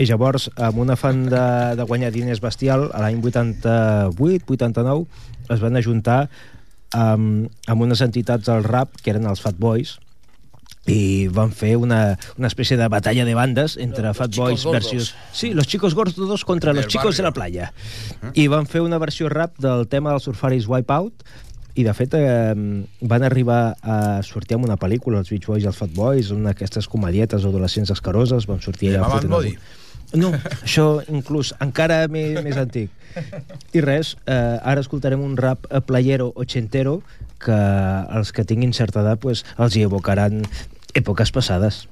I 0.00 0.08
llavors 0.08 0.48
amb 0.56 0.80
un 0.82 0.90
afany 0.90 1.26
de, 1.30 1.44
de 1.78 1.86
guanyar 1.86 2.10
diners 2.14 2.40
bestial 2.42 2.88
a 2.92 3.02
l'any 3.04 3.20
88-89 3.22 5.06
es 5.54 5.62
van 5.62 5.78
ajuntar 5.78 6.20
amb, 6.96 7.48
amb 7.68 7.86
unes 7.86 8.02
entitats 8.04 8.48
del 8.48 8.64
rap 8.66 8.96
que 9.02 9.12
eren 9.14 9.28
els 9.28 9.42
Fat 9.44 9.58
Boys 9.60 9.98
i 10.88 11.28
van 11.28 11.50
fer 11.52 11.74
una, 11.76 12.16
una 12.38 12.48
espècie 12.48 12.78
de 12.80 12.86
batalla 12.88 13.26
de 13.28 13.34
bandes 13.36 13.76
entre 13.76 14.06
Los 14.08 14.16
Fat 14.16 14.34
Boys 14.36 14.64
versus... 14.64 15.14
Sí, 15.32 15.52
los 15.52 15.66
chicos 15.66 15.94
gordos 15.94 16.44
contra 16.44 16.72
los 16.72 16.86
chicos 16.86 17.16
de 17.16 17.22
la 17.22 17.32
playa. 17.32 17.72
I 18.32 18.48
van 18.48 18.66
fer 18.66 18.80
una 18.80 18.98
versió 18.98 19.28
rap 19.28 19.58
del 19.60 19.86
tema 19.88 20.14
dels 20.14 20.24
surfaris 20.24 20.68
Wipeout 20.68 21.26
i 21.78 21.84
de 21.86 21.94
fet 21.94 22.14
eh, 22.18 22.54
van 23.10 23.24
arribar 23.26 23.60
a 23.82 23.98
sortir 24.26 24.56
amb 24.56 24.66
una 24.66 24.78
pel·lícula 24.80 25.20
els 25.22 25.30
Beach 25.30 25.46
Boys 25.46 25.62
i 25.62 25.68
els 25.70 25.78
Fat 25.78 25.92
Boys 25.94 26.32
una 26.34 26.52
d'aquestes 26.52 26.88
comedietes 26.90 27.46
adolescents 27.46 27.92
escaroses 27.94 28.48
van 28.50 28.62
sortir 28.64 28.94
allà 28.94 29.12
fotent 29.12 29.34
Body? 29.36 29.52
no, 30.18 30.32
això 30.64 30.86
inclús 31.12 31.52
encara 31.60 32.00
més, 32.08 32.38
més 32.44 32.56
antic. 32.56 32.90
I 33.76 33.82
res, 33.84 34.14
eh, 34.26 34.56
ara 34.58 34.82
escoltarem 34.82 35.22
un 35.22 35.36
rap 35.36 35.68
playero 35.86 36.32
ochentero 36.34 36.98
que 37.42 37.58
els 38.18 38.32
que 38.34 38.46
tinguin 38.48 38.74
certa 38.74 39.04
edat 39.04 39.22
pues, 39.22 39.44
els 39.58 39.76
hi 39.76 39.84
evocaran 39.86 40.42
èpoques 40.98 41.30
passades 41.34 41.84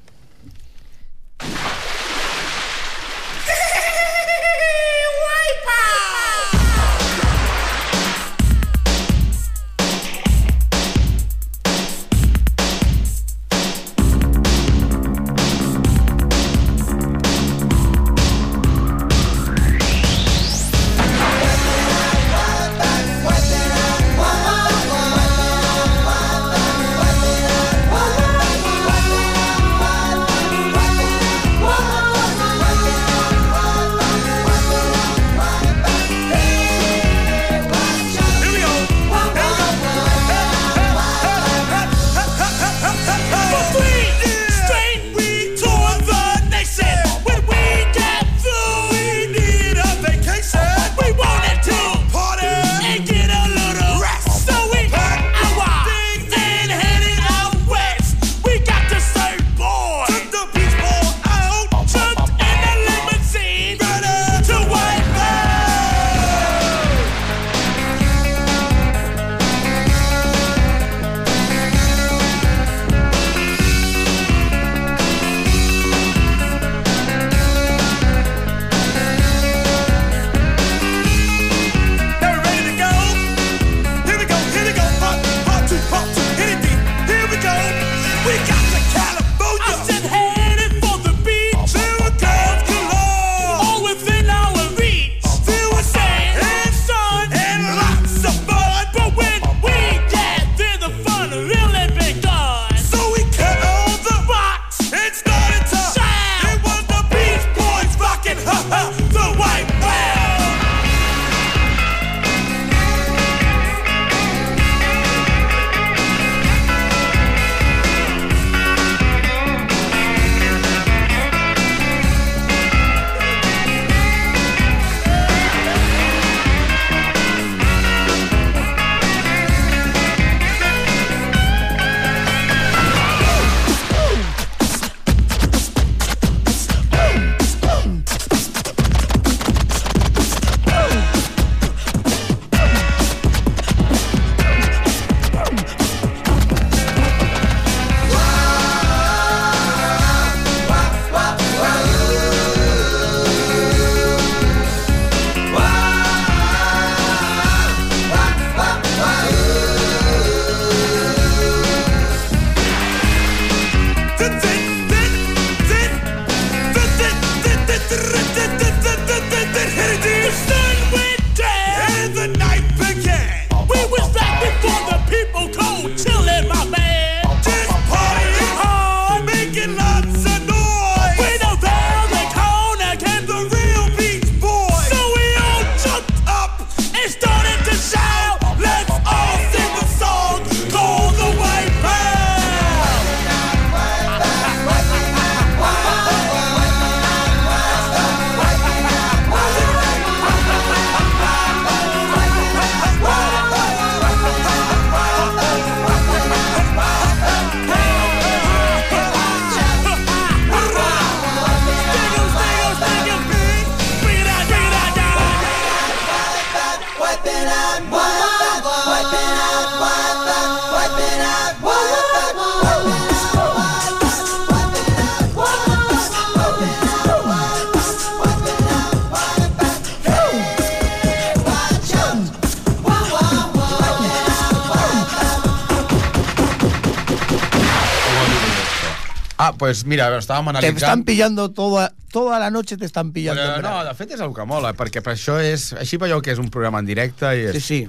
pues 239.66 239.82
mira, 239.84 240.06
estàvem 240.14 240.46
Te 240.46 240.50
analitzant... 240.52 240.76
están 240.78 241.02
pillando 241.04 241.50
toda, 241.50 241.88
toda 242.12 242.38
la 242.38 242.50
noche, 242.54 242.76
te 242.76 242.86
están 242.86 243.10
pillando. 243.10 243.42
Però, 243.42 243.72
no, 243.80 243.84
de 243.88 243.94
fet 243.98 244.12
és 244.14 244.20
el 244.22 244.30
que 244.36 244.44
mola, 244.46 244.70
perquè 244.78 245.02
per 245.02 245.16
això 245.16 245.40
és... 245.42 245.72
Així 245.74 245.98
veieu 245.98 246.22
que 246.22 246.30
és 246.36 246.38
un 246.38 246.52
programa 246.54 246.78
en 246.78 246.86
directe 246.86 247.32
i 247.34 247.48
és 247.48 247.58
Sí, 247.58 247.64
sí. 247.66 247.80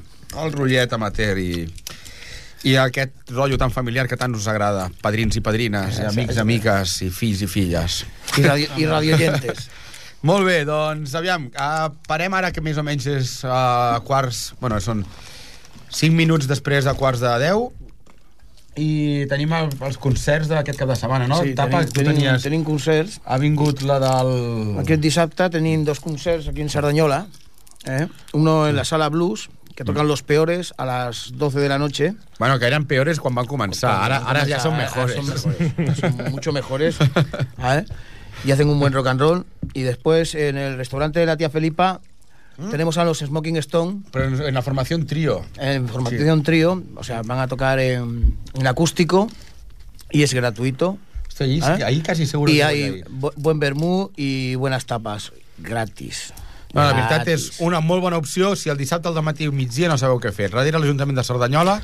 el 0.41 0.55
rotllet 0.55 0.95
amateur 0.97 1.37
i, 1.37 1.67
i 2.65 2.73
aquest 2.81 3.29
rotllo 3.29 3.59
tan 3.61 3.69
familiar 3.75 4.07
que 4.09 4.17
tant 4.17 4.33
us 4.33 4.49
agrada, 4.49 4.87
padrins 5.05 5.37
i 5.37 5.45
padrines, 5.45 6.01
i 6.01 6.07
amics, 6.09 6.41
amiques, 6.41 6.97
i 7.05 7.11
fills 7.13 7.45
i 7.45 7.51
filles. 7.51 7.99
Y, 8.33 8.41
radio, 8.41 8.73
y 8.75 8.89
radioyentes. 8.89 9.69
Molt 10.27 10.49
bé, 10.49 10.63
doncs, 10.65 11.13
aviam, 11.13 11.51
uh, 11.53 11.91
parem 12.09 12.33
ara 12.33 12.49
que 12.51 12.65
més 12.65 12.81
o 12.81 12.83
menys 12.83 13.05
és 13.19 13.35
uh, 13.45 14.01
quarts... 14.07 14.47
Bueno, 14.59 14.81
són 14.81 15.05
5 15.93 16.09
minuts 16.17 16.49
després 16.49 16.89
de 16.89 16.97
quarts 16.97 17.21
de 17.21 17.37
10 17.45 17.85
i 18.77 19.25
tenim 19.29 19.53
el, 19.57 19.69
els 19.83 19.97
concerts 20.01 20.49
d'aquest 20.51 20.79
cap 20.79 20.91
de 20.93 20.97
setmana, 20.99 21.27
no? 21.29 21.41
Sí, 21.41 21.55
Tapa, 21.57 21.83
tenim, 21.89 22.15
tenies... 22.15 22.45
tenim 22.45 22.63
concerts. 22.67 23.19
Ha 23.25 23.39
vingut 23.41 23.81
la 23.87 23.97
del... 24.03 24.31
Aquest 24.83 25.03
dissabte 25.03 25.49
tenim 25.53 25.83
dos 25.87 25.99
concerts 26.03 26.47
aquí 26.51 26.61
en 26.61 26.69
Sardañola. 26.69 27.25
¿eh? 27.85 28.07
Uno 28.33 28.67
en 28.67 28.75
la 28.75 28.85
sala 28.85 29.09
Blues, 29.09 29.49
que 29.75 29.83
tocan 29.83 30.07
Los 30.07 30.23
Peores 30.23 30.73
a 30.77 30.85
las 30.85 31.31
12 31.35 31.59
de 31.59 31.69
la 31.69 31.77
noche. 31.77 32.13
Bueno, 32.39 32.57
que 32.59 32.65
eren 32.65 32.85
peores 32.89 33.19
quan 33.21 33.35
van 33.37 33.45
començar. 33.45 33.93
Ara, 34.05 34.23
ara 34.25 34.45
ja 34.49 34.57
són 34.61 34.77
mejores. 34.77 35.17
Ahora 35.21 35.37
son 35.37 35.57
mejores. 35.59 35.99
Son 35.99 36.31
mucho 36.31 36.51
mejores. 36.51 36.97
¿vale? 37.57 37.85
Y 38.43 38.51
hacen 38.51 38.69
un 38.69 38.79
buen 38.79 38.93
rock 38.93 39.07
and 39.07 39.21
roll. 39.21 39.45
Y 39.73 39.83
después 39.83 40.33
en 40.33 40.57
el 40.57 40.77
restaurante 40.77 41.19
de 41.19 41.25
la 41.25 41.37
tía 41.37 41.49
Felipa 41.49 42.01
tenemos 42.71 42.97
a 42.97 43.05
los 43.05 43.19
Smoking 43.19 43.57
Stone 43.57 44.01
Però 44.11 44.25
en, 44.25 44.53
la 44.53 44.61
formació 44.61 44.97
trio. 45.05 45.45
en 45.57 45.87
formación 45.87 46.43
trío. 46.43 46.83
O 46.95 47.03
sea, 47.03 47.21
van 47.21 47.39
a 47.39 47.47
tocar 47.47 47.79
en, 47.79 48.37
en 48.53 48.67
acústico 48.67 49.29
y 50.11 50.23
es 50.23 50.33
gratuito. 50.33 50.97
Hosti, 51.27 51.43
ahí, 51.43 51.59
¿Eh? 51.59 51.83
ahí 51.83 52.01
casi 52.01 52.25
seguro 52.25 52.51
y 52.51 52.57
que 52.57 52.63
hay 52.63 53.03
buen 53.35 53.59
vermú 53.59 54.11
y 54.15 54.55
buenas 54.55 54.85
tapas 54.85 55.33
gratis. 55.59 56.33
No, 56.77 56.83
la 56.85 56.93
veritat 56.93 57.29
és 57.33 57.47
una 57.65 57.79
molt 57.81 58.03
bona 58.03 58.19
opció 58.21 58.51
si 58.55 58.69
el 58.69 58.77
dissabte 58.77 59.09
al 59.09 59.17
matí 59.25 59.47
o 59.49 59.53
migdia 59.55 59.89
no 59.89 59.97
sabeu 59.97 60.19
què 60.21 60.29
fer. 60.35 60.51
Darrere 60.53 60.77
l'Ajuntament 60.77 61.17
de 61.17 61.23
Cerdanyola 61.25 61.79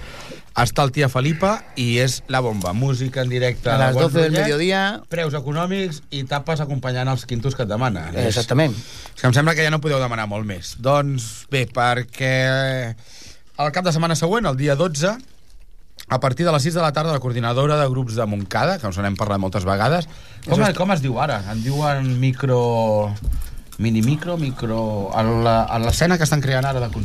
està 0.61 0.83
el 0.85 0.91
tia 0.93 1.09
Felipa 1.09 1.55
i 1.81 1.97
és 2.03 2.19
la 2.29 2.43
bomba. 2.45 2.75
Música 2.77 3.23
en 3.25 3.31
directe. 3.33 3.71
A 3.73 3.89
bon 3.95 4.05
12 4.05 4.27
del 4.27 4.37
mediodía. 4.37 4.83
Preus 5.09 5.33
econòmics 5.33 6.03
i 6.13 6.21
tapes 6.29 6.61
acompanyant 6.61 7.09
els 7.09 7.25
quintos 7.25 7.57
que 7.57 7.65
et 7.65 7.71
demanen. 7.71 8.13
Exactament. 8.21 8.77
És 9.15 9.21
que 9.23 9.29
em 9.31 9.33
sembla 9.33 9.55
que 9.57 9.65
ja 9.65 9.73
no 9.73 9.81
podeu 9.81 9.97
demanar 10.03 10.27
molt 10.29 10.45
més. 10.45 10.75
Doncs 10.77 11.47
bé, 11.49 11.65
perquè 11.73 12.35
el 12.93 13.73
cap 13.73 13.85
de 13.85 13.95
setmana 13.95 14.17
següent, 14.19 14.45
el 14.45 14.59
dia 14.61 14.77
12, 14.77 15.15
a 16.13 16.19
partir 16.19 16.45
de 16.45 16.53
les 16.53 16.69
6 16.69 16.77
de 16.77 16.85
la 16.85 16.93
tarda, 16.93 17.17
la 17.17 17.23
coordinadora 17.23 17.79
de 17.81 17.89
grups 17.89 18.13
de 18.13 18.29
Montcada, 18.29 18.77
que 18.77 18.85
ens 18.89 19.01
n'hem 19.01 19.17
parlat 19.17 19.41
moltes 19.41 19.65
vegades, 19.65 20.05
com, 20.45 20.61
com 20.77 20.93
es 20.93 21.01
diu 21.01 21.17
ara? 21.17 21.41
En 21.49 21.65
diuen 21.65 22.13
micro... 22.21 22.61
Mini 23.79 24.01
micro, 24.01 24.37
micro... 24.37 25.09
A 25.15 25.23
la- 25.23 25.63
a 25.63 25.79
l'escena 25.79 26.17
que 26.17 26.23
estan 26.23 26.41
creant 26.41 26.65
ara 26.65 26.79
de 26.79 26.85
algo 26.85 27.01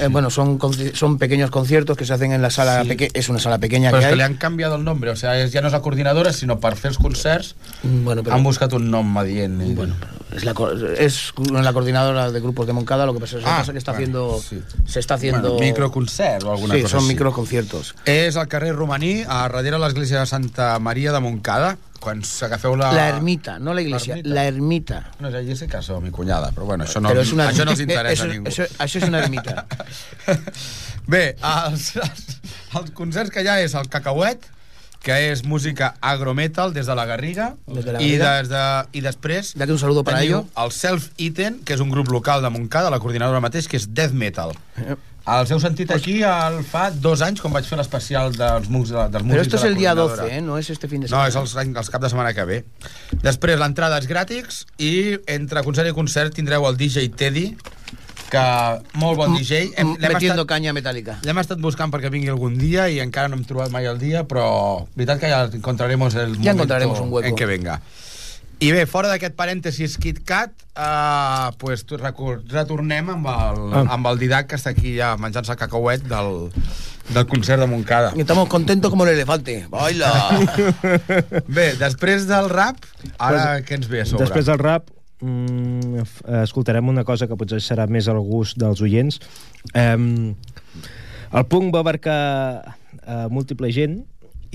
Eh, 0.00 0.08
bueno, 0.08 0.30
son, 0.30 0.58
son 0.94 1.18
pequeños 1.18 1.50
conciertos 1.50 1.96
que 1.96 2.04
se 2.06 2.12
hacen 2.14 2.32
en 2.32 2.40
la 2.40 2.50
sala 2.50 2.82
Sí. 2.82 2.88
pequeña. 2.88 3.10
Es 3.14 3.28
una 3.28 3.38
sala 3.40 3.58
pequeña 3.58 3.90
Però 3.90 3.98
que 3.98 4.06
que 4.06 4.12
hay. 4.12 4.16
li 4.16 4.22
han 4.22 4.34
canviat 4.36 4.72
el 4.72 4.84
nombre, 4.84 5.10
o 5.10 5.16
sea, 5.16 5.36
és, 5.42 5.50
ja 5.52 5.60
no 5.60 5.66
és 5.68 5.72
la 5.74 5.80
coordinadora, 5.82 6.32
sinó 6.32 6.60
per 6.60 6.76
fer 6.76 6.90
els 6.90 6.98
concerts 6.98 7.54
Mm, 7.82 8.04
Bueno, 8.04 8.22
pero, 8.22 8.36
han 8.36 8.42
buscat 8.44 8.72
un 8.72 8.90
nom 8.90 9.18
adient. 9.18 9.60
I... 9.60 9.74
bueno, 9.74 9.94
pero 10.00 10.38
es, 10.38 10.44
la, 10.44 10.54
es 10.98 11.32
la 11.64 11.72
coordinadora 11.72 12.30
de 12.30 12.40
grupos 12.40 12.66
de 12.66 12.72
Moncada. 12.72 13.04
Lo 13.06 13.12
que 13.14 13.20
pasa 13.20 13.38
es, 13.38 13.44
Ah, 13.46 13.62
que 13.70 13.76
está 13.76 13.92
bueno, 13.92 14.36
haciendo. 14.36 14.40
sí. 14.40 14.62
Se 14.86 15.00
está 15.00 15.14
haciendo. 15.14 15.50
Bueno, 15.54 15.66
microconcert 15.66 16.44
o 16.44 16.52
alguna 16.52 16.74
sí, 16.74 16.82
cosa 16.82 16.92
son 16.92 17.00
així. 17.04 17.08
microconciertos. 17.14 17.94
És 18.06 18.36
al 18.36 18.48
carrer 18.48 18.74
Romaní, 18.74 19.22
a 19.26 19.42
darrere 19.48 19.78
l'església 19.78 20.20
de 20.20 20.26
Santa 20.26 20.78
Maria 20.78 21.12
de 21.12 21.20
Montcada, 21.20 21.76
quan 22.04 22.20
s'agafeu 22.28 22.76
la... 22.76 22.92
La 22.94 23.08
ermita, 23.16 23.56
no 23.58 23.72
la 23.74 23.80
iglesia, 23.82 24.14
L'ermita. 24.20 24.34
la 24.36 24.44
ermita. 24.52 25.00
No 25.24 25.30
sé, 25.32 25.40
jo 25.48 25.56
sé 25.56 25.66
que 25.72 25.80
sou 25.82 26.00
mi 26.04 26.12
cunyada, 26.14 26.52
però 26.52 26.68
bueno, 26.68 26.84
això 26.84 27.00
no, 27.00 27.08
Pero 27.10 27.24
es 27.24 27.32
una, 27.32 27.48
això 27.50 27.64
no 27.64 27.72
els 27.72 27.80
interessa 27.84 28.24
a 28.28 28.32
ningú. 28.32 28.48
Eso, 28.52 28.64
eso 28.68 28.98
es 29.00 29.04
una 29.08 29.24
ermita. 29.24 29.64
Bé, 31.06 31.34
els, 31.44 31.94
els, 32.00 32.26
els 32.80 32.90
concerts 32.96 33.32
que 33.32 33.42
hi 33.44 33.48
ha 33.50 33.58
és 33.64 33.74
el 33.76 33.88
Cacauet, 33.92 34.46
que 35.04 35.16
és 35.30 35.42
música 35.44 35.90
agrometal 36.00 36.72
des 36.72 36.86
de 36.88 36.94
la 36.96 37.04
Garriga, 37.04 37.50
Des 37.68 37.84
de 37.84 37.92
la 37.92 38.00
i, 38.00 38.14
Garriga. 38.16 38.30
des 38.40 38.48
de, 38.48 38.62
i 38.96 39.02
després 39.04 39.50
De 39.52 39.64
aquí 39.66 39.74
un 39.74 39.78
saludo 39.82 40.02
para 40.04 40.22
ello. 40.24 40.46
el 40.56 40.72
Self 40.72 41.10
Eaten, 41.20 41.58
que 41.64 41.74
és 41.76 41.82
un 41.84 41.90
grup 41.92 42.08
local 42.08 42.40
de 42.40 42.48
Montcada, 42.48 42.88
la 42.94 43.00
coordinadora 43.02 43.42
mateix, 43.44 43.68
que 43.68 43.76
és 43.76 43.90
death 43.92 44.14
metal. 44.16 44.54
Eh, 44.80 44.96
Els 45.24 45.50
heu 45.54 45.58
sentit 45.62 45.88
aquí 45.94 46.18
el, 46.22 46.58
fa 46.68 46.90
dos 46.90 47.22
anys, 47.24 47.40
quan 47.40 47.52
vaig 47.54 47.64
fer 47.64 47.78
l'especial 47.78 48.34
dels, 48.36 48.66
músics- 48.68 49.08
dels 49.10 49.24
músics 49.24 49.30
Pero 49.30 49.42
esto 49.42 49.56
de 49.56 49.62
es 49.62 49.64
el 49.64 49.72
coordinadora. 49.72 50.22
12, 50.24 50.36
¿eh? 50.36 50.40
No 50.42 50.58
es 50.58 50.68
este 50.68 50.86
fin 50.88 51.00
de 51.00 51.06
No, 51.08 51.16
semana. 51.16 51.28
és 51.28 51.36
els, 51.36 51.54
els 51.56 51.90
cap 51.90 52.02
de 52.02 52.10
setmana 52.12 52.34
que 52.36 52.44
ve. 52.44 52.64
Després, 53.22 53.58
l'entrada 53.58 53.98
és 53.98 54.06
gratis 54.06 54.66
i 54.76 55.16
entre 55.26 55.62
concert 55.64 55.88
i 55.88 55.94
concert 55.96 56.34
tindreu 56.34 56.66
el 56.68 56.76
DJ 56.76 57.08
Teddy, 57.16 57.56
que 58.30 58.44
molt 59.00 59.16
bon 59.16 59.34
DJ. 59.38 59.72
Hem, 59.78 59.94
Metiendo 59.96 60.42
estat, 60.42 60.46
caña 60.46 60.72
metálica. 60.76 61.18
l'hem 61.24 61.38
estat 61.38 61.58
buscant 61.58 61.90
perquè 61.92 62.10
vingui 62.10 62.28
algun 62.28 62.58
dia 62.58 62.88
i 62.90 63.00
encara 63.00 63.28
no 63.28 63.36
hem 63.36 63.44
trobat 63.48 63.70
mai 63.70 63.86
el 63.86 63.98
dia, 63.98 64.24
però 64.28 64.84
veritat 64.94 65.20
que 65.20 65.28
ja 65.30 65.44
encontraremos 65.52 66.14
el 66.16 66.36
Ja 66.42 66.50
encontraremos 66.52 67.00
un 67.00 67.08
hueco. 67.12 67.28
en 67.28 67.34
que 67.36 67.46
venga. 67.46 67.80
I 68.60 68.70
bé, 68.72 68.84
fora 68.86 69.08
d'aquest 69.10 69.34
parèntesis 69.36 69.96
KitKat, 70.00 70.52
eh, 70.76 71.48
pues, 71.58 71.84
retornem 71.88 73.10
amb 73.10 73.26
el, 73.26 73.58
Ah. 73.74 73.84
amb 73.96 74.06
el 74.06 74.18
Didac, 74.18 74.46
que 74.48 74.56
està 74.56 74.70
aquí 74.70 74.96
ja 74.96 75.16
menjant-se 75.16 75.52
el 75.52 75.58
cacauet 75.58 76.02
del, 76.08 76.50
del 77.12 77.26
concert 77.26 77.60
de 77.60 77.66
Montcada. 77.66 78.12
Y 78.16 78.20
Estamos 78.20 78.48
contentos 78.48 78.90
como 78.90 79.04
el 79.04 79.10
elefante. 79.14 79.66
¡Baila! 79.68 80.12
Bé, 81.48 81.74
després 81.76 82.26
del 82.30 82.48
rap, 82.48 82.76
ara 83.18 83.60
què 83.66 83.74
ens 83.76 83.88
ve 83.88 84.00
a 84.02 84.06
sobre? 84.06 84.24
Després 84.24 84.46
del 84.46 84.58
rap, 84.58 84.88
mm, 85.20 86.00
f- 86.06 86.24
escoltarem 86.44 86.88
una 86.88 87.04
cosa 87.04 87.26
que 87.26 87.36
potser 87.36 87.60
serà 87.60 87.86
més 87.88 88.08
al 88.08 88.20
gust 88.20 88.56
dels 88.56 88.80
oients. 88.80 89.20
Um, 89.74 90.34
el 91.34 91.46
punk 91.50 91.74
va 91.74 91.80
abarcar 91.80 92.76
uh, 93.04 93.28
múltiple 93.30 93.70
gent 93.74 94.04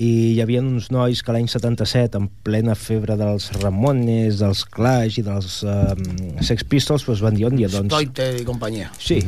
i 0.00 0.10
hi 0.32 0.40
havia 0.40 0.62
uns 0.64 0.88
nois 0.94 1.20
que 1.20 1.32
l'any 1.34 1.46
77, 1.50 2.16
en 2.16 2.28
plena 2.46 2.72
febre 2.78 3.18
dels 3.20 3.50
Ramones, 3.58 4.38
dels 4.40 4.62
Clash 4.72 5.18
i 5.20 5.24
dels 5.26 5.58
um, 5.68 6.04
Sex 6.40 6.64
Pistols, 6.64 7.04
doncs 7.04 7.20
van 7.24 7.36
dir, 7.36 7.44
on 7.50 7.58
dia, 7.58 7.68
doncs... 7.68 7.92
Stoiter 7.92 8.32
y 8.40 8.46
compañía. 8.48 8.88
Sí, 8.96 9.20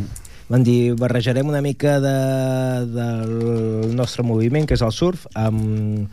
van 0.48 0.64
dir, 0.64 0.94
barrejarem 0.96 1.48
una 1.52 1.60
mica 1.60 1.98
de, 2.00 2.16
del 2.94 3.92
nostre 3.98 4.24
moviment, 4.24 4.64
que 4.68 4.78
és 4.78 4.84
el 4.86 4.94
surf, 4.96 5.26
amb, 5.36 6.08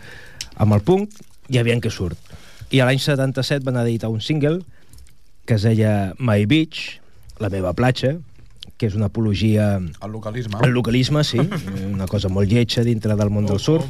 amb 0.60 0.76
el 0.76 0.84
punk, 0.84 1.16
i 1.48 1.62
aviam 1.62 1.80
què 1.80 1.92
surt. 1.94 2.20
I 2.76 2.84
a 2.84 2.90
l'any 2.90 3.00
77 3.00 3.64
van 3.66 3.80
editar 3.86 4.12
un 4.12 4.20
single 4.22 4.60
que 5.48 5.56
es 5.56 5.64
deia 5.66 6.12
My 6.20 6.44
Beach, 6.46 7.00
la 7.40 7.50
meva 7.50 7.72
platja, 7.74 8.18
que 8.80 8.88
és 8.88 8.96
una 8.96 9.10
apologia 9.12 9.74
El 9.78 10.12
localisme. 10.14 10.60
al 10.64 10.72
localisme, 10.72 11.24
sí, 11.28 11.40
una 11.94 12.08
cosa 12.08 12.32
molt 12.32 12.48
lletja 12.52 12.86
dintre 12.88 13.18
del 13.20 13.30
món 13.30 13.46
del 13.50 13.60
surf. 13.60 13.86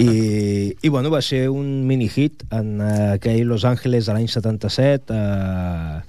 I, 0.00 0.72
i 0.80 0.88
bueno, 0.88 1.12
va 1.12 1.20
ser 1.22 1.50
un 1.52 1.84
mini-hit 1.86 2.46
en 2.50 2.80
aquell 2.80 3.44
Los 3.50 3.66
Angeles 3.68 4.08
de 4.08 4.16
l'any 4.16 4.28
77 4.32 5.12
eh, 5.12 6.00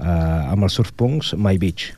eh, 0.00 0.08
amb 0.08 0.64
els 0.64 0.80
surf 0.80 0.94
punks 0.96 1.34
My 1.36 1.60
Beach. 1.60 1.92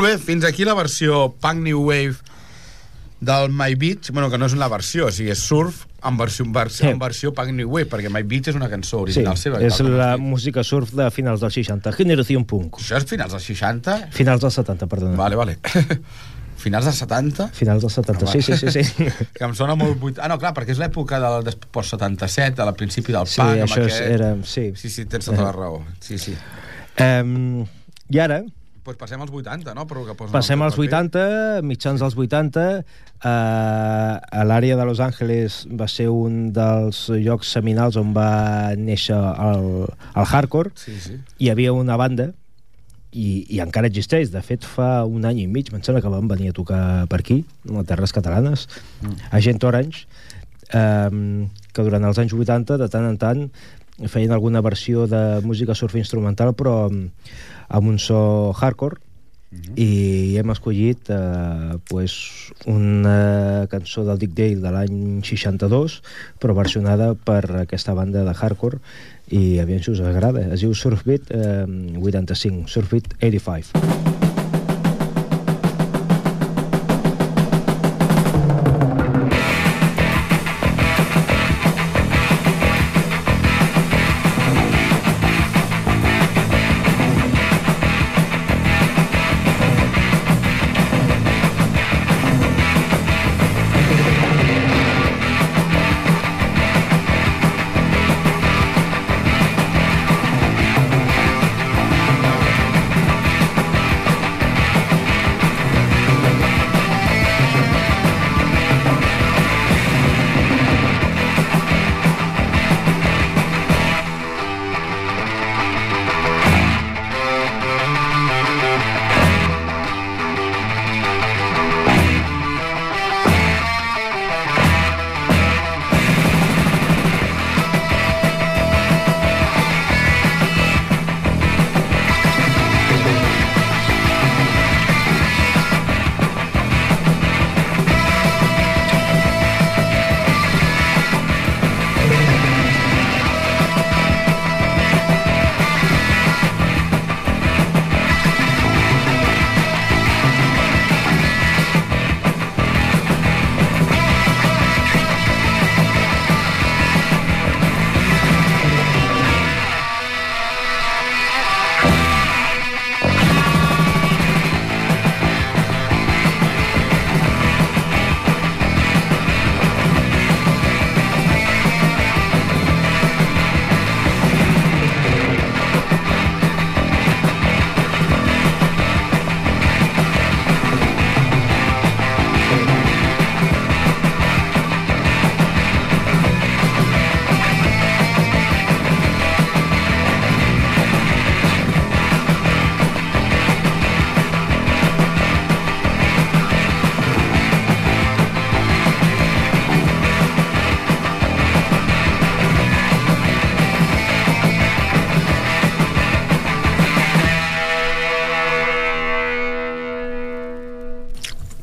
Molt 0.00 0.14
bé, 0.14 0.18
fins 0.18 0.44
aquí 0.48 0.64
la 0.64 0.72
versió 0.72 1.34
Punk 1.42 1.60
New 1.66 1.82
Wave 1.90 2.14
del 3.20 3.50
My 3.52 3.74
Beach, 3.76 4.08
bueno, 4.14 4.30
que 4.32 4.38
no 4.40 4.46
és 4.48 4.54
una 4.56 4.64
versió, 4.72 5.10
o 5.10 5.12
sigui, 5.12 5.28
és 5.34 5.42
surf 5.44 5.82
en 6.08 6.16
versió, 6.16 6.46
en 6.46 6.54
versió, 6.54 6.86
Sí. 6.86 6.92
en 6.94 6.98
versió 6.98 7.34
Punk 7.36 7.50
New 7.52 7.68
Wave, 7.68 7.84
perquè 7.90 8.08
My 8.08 8.22
Beach 8.24 8.48
és 8.48 8.56
una 8.56 8.70
cançó 8.70 8.96
Sí, 8.96 9.02
original 9.02 9.36
seva. 9.36 9.58
és 9.60 9.76
tal 9.76 9.90
la 9.98 10.14
dit. 10.16 10.24
música 10.24 10.64
surf 10.64 10.94
de 10.96 11.10
finals 11.10 11.40
dels 11.42 11.52
60. 11.52 11.92
Generació 11.98 12.40
punk. 12.46 12.78
Això 12.80 12.96
és 12.96 13.04
finals 13.04 13.32
dels 13.32 13.44
60? 13.44 14.08
Finals 14.10 14.40
dels 14.40 14.54
70, 14.54 14.86
perdona. 14.88 15.16
Vale, 15.18 15.36
vale. 15.36 15.58
finals 16.56 16.86
dels 16.88 16.96
70? 16.96 17.48
Finals 17.52 17.82
dels 17.82 17.92
70, 17.92 18.26
sí, 18.26 18.40
sí, 18.40 18.56
sí. 18.56 18.84
sí. 18.84 19.04
Que 19.36 19.44
em 19.44 19.54
sona 19.54 19.74
molt... 19.76 19.98
buit- 20.00 20.18
Ah, 20.18 20.28
no, 20.28 20.38
clar, 20.38 20.54
perquè 20.56 20.70
és 20.72 20.78
l'època 20.80 21.20
del 21.20 21.44
des- 21.44 21.56
post-77, 21.70 22.58
al 22.64 22.72
principi 22.74 23.12
del 23.12 23.26
Sí, 23.26 23.42
punk. 23.42 23.50
amb 23.50 23.68
això 23.68 23.84
és, 23.84 23.92
aquest... 24.00 24.14
era... 24.16 24.32
Sí. 24.44 24.72
Sí, 24.76 24.88
sí, 24.88 25.04
tens 25.04 25.26
tota 25.28 25.42
la 25.42 25.52
raó. 25.52 25.82
Sí, 26.00 26.16
sí. 26.16 26.32
Um, 26.98 27.66
I 28.08 28.18
ara, 28.18 28.40
Pues 28.90 28.98
passem 28.98 29.20
als 29.22 29.30
80, 29.30 29.70
no? 29.78 29.84
Però 29.86 30.02
que 30.02 30.16
passem 30.18 30.62
als 30.64 30.74
teu 30.74 30.82
paper. 30.82 31.04
80, 31.06 31.62
mitjans 31.62 32.02
dels 32.02 32.16
80, 32.18 32.64
eh, 32.82 33.28
a 33.30 34.42
l'àrea 34.42 34.74
de 34.74 34.86
Los 34.88 34.98
Angeles 35.04 35.60
va 35.70 35.86
ser 35.86 36.08
un 36.10 36.48
dels 36.56 37.04
llocs 37.22 37.52
seminals 37.54 37.94
on 38.00 38.10
va 38.16 38.74
néixer 38.74 39.14
el, 39.14 39.86
el 39.86 40.26
hardcore. 40.26 40.74
Sí, 40.74 40.96
sí. 40.98 41.20
Hi 41.38 41.52
havia 41.54 41.76
una 41.76 41.94
banda 42.00 42.32
i, 43.12 43.44
i 43.46 43.62
encara 43.62 43.86
existeix. 43.86 44.34
De 44.34 44.42
fet, 44.42 44.66
fa 44.66 45.04
un 45.06 45.28
any 45.30 45.44
i 45.44 45.46
mig, 45.46 45.70
em 45.70 45.86
sembla 45.86 46.02
que 46.02 46.10
van 46.10 46.26
venir 46.26 46.50
a 46.50 46.58
tocar 46.58 46.82
per 47.12 47.22
aquí, 47.22 47.44
a 47.70 47.86
Terres 47.86 48.16
Catalanes, 48.16 48.66
mm. 49.04 49.30
Agent 49.38 49.70
Orange, 49.70 50.08
eh, 50.74 51.46
que 51.70 51.86
durant 51.86 52.10
els 52.10 52.18
anys 52.18 52.34
80, 52.34 52.82
de 52.82 52.90
tant 52.90 53.06
en 53.06 53.22
tant, 53.22 53.46
feien 54.10 54.34
alguna 54.34 54.66
versió 54.66 55.06
de 55.06 55.44
música 55.46 55.78
surf 55.78 55.94
instrumental, 56.00 56.56
però 56.58 56.88
amb, 57.70 57.88
un 57.88 57.98
so 58.02 58.20
hardcore, 58.58 59.00
i 59.50 60.36
hem 60.38 60.52
escollit 60.54 61.08
eh, 61.10 61.78
pues, 61.88 62.14
una 62.70 63.66
cançó 63.70 64.04
del 64.06 64.20
Dick 64.22 64.36
Dale 64.38 64.62
de 64.62 64.70
l'any 64.70 65.00
62 65.26 65.98
però 66.38 66.54
versionada 66.54 67.12
per 67.14 67.42
aquesta 67.64 67.96
banda 67.98 68.22
de 68.28 68.36
hardcore 68.36 68.78
i 69.34 69.58
aviam 69.62 69.82
si 69.82 69.90
us 69.90 70.02
agrada. 70.06 70.46
Es 70.54 70.62
diu 70.62 70.74
Surfbeat 70.74 71.34
eh, 71.34 71.66
85 71.98 72.70
Surfbeat 72.70 73.14
85 73.18 74.19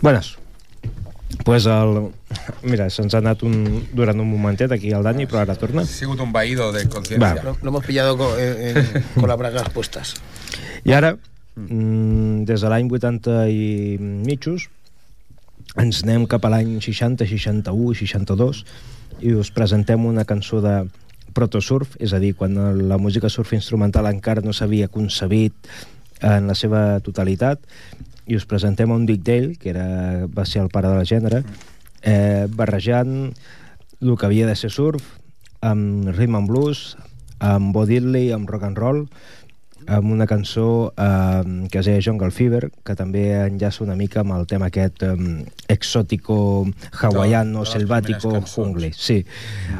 Buenas. 0.01 0.37
Pues 1.43 1.65
el... 1.65 2.09
Mira, 2.63 2.87
se'ns 2.91 3.13
ha 3.15 3.19
anat 3.21 3.41
un, 3.43 3.85
durant 3.95 4.19
un 4.19 4.27
momentet 4.31 4.71
aquí 4.71 4.91
el 4.95 5.03
Dani, 5.05 5.25
però 5.27 5.41
ara 5.43 5.55
torna. 5.59 5.83
Ha 5.83 5.89
sigut 5.89 6.19
un 6.23 6.31
vaído 6.33 6.71
de 6.71 6.85
conciencia. 6.89 7.43
Lo, 7.43 7.55
lo 7.61 7.69
hemos 7.69 7.85
pillado 7.85 8.17
co- 8.17 8.35
eh, 8.37 8.73
eh, 8.75 9.03
con 9.15 9.27
las 9.29 9.37
bragas 9.37 9.69
puestas. 9.69 10.15
I 10.87 10.93
ara, 10.95 11.13
mm, 11.55 12.43
des 12.47 12.61
de 12.63 12.69
l'any 12.71 12.89
80 12.91 13.37
i 13.51 13.97
mitjos, 13.99 14.69
ens 15.77 16.01
anem 16.03 16.25
cap 16.31 16.45
a 16.47 16.51
l'any 16.55 16.77
60, 16.81 17.27
61, 17.27 17.93
62 17.95 18.63
i 19.21 19.33
us 19.33 19.51
presentem 19.51 20.03
una 20.05 20.25
cançó 20.25 20.61
de 20.63 20.85
protosurf, 21.37 21.95
és 22.01 22.13
a 22.13 22.19
dir, 22.23 22.33
quan 22.35 22.55
la 22.87 22.97
música 22.97 23.29
surf 23.29 23.51
instrumental 23.53 24.07
encara 24.09 24.41
no 24.41 24.53
s'havia 24.55 24.87
concebit 24.89 25.53
en 26.25 26.47
la 26.49 26.55
seva 26.57 26.99
totalitat, 27.05 27.59
i 28.27 28.35
us 28.35 28.45
presentem 28.45 28.91
un 28.91 29.05
Dick 29.07 29.23
Dale, 29.23 29.55
que 29.55 29.69
era, 29.71 30.27
va 30.27 30.45
ser 30.45 30.61
el 30.61 30.69
pare 30.69 30.89
del 30.91 31.05
gènere, 31.07 31.43
eh, 32.03 32.45
barrejant 32.49 33.33
el 34.01 34.17
que 34.17 34.25
havia 34.27 34.45
de 34.47 34.55
ser 34.55 34.69
surf 34.69 35.03
amb 35.61 36.11
rhythm 36.13 36.35
and 36.37 36.47
blues, 36.51 36.97
amb 37.39 37.73
Bo 37.73 37.85
Diddley, 37.89 38.31
amb 38.35 38.49
rock 38.49 38.63
and 38.67 38.77
roll, 38.77 39.07
amb 39.87 40.11
una 40.11 40.27
cançó 40.27 40.91
eh, 40.99 41.67
que 41.71 41.79
es 41.79 41.85
deia 41.87 42.01
Jungle 42.03 42.31
Fever, 42.35 42.69
que 42.83 42.95
també 42.99 43.29
enllaça 43.45 43.83
una 43.85 43.95
mica 43.95 44.19
amb 44.25 44.35
el 44.35 44.45
tema 44.45 44.67
aquest 44.67 45.01
eh, 45.07 45.15
exòtico 45.71 46.67
hawaiano, 47.01 47.63
De- 47.63 47.79
de 47.85 47.87
cançons. 48.19 48.55
jungle. 48.55 48.91
Sí. 48.93 49.23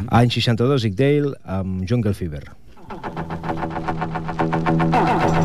Any 0.08 0.30
62, 0.32 0.82
Dick 0.88 0.96
Dale, 0.96 1.36
amb 1.44 1.84
Jungle 1.90 2.14
Fever. 2.14 2.46
Thank 4.90 5.37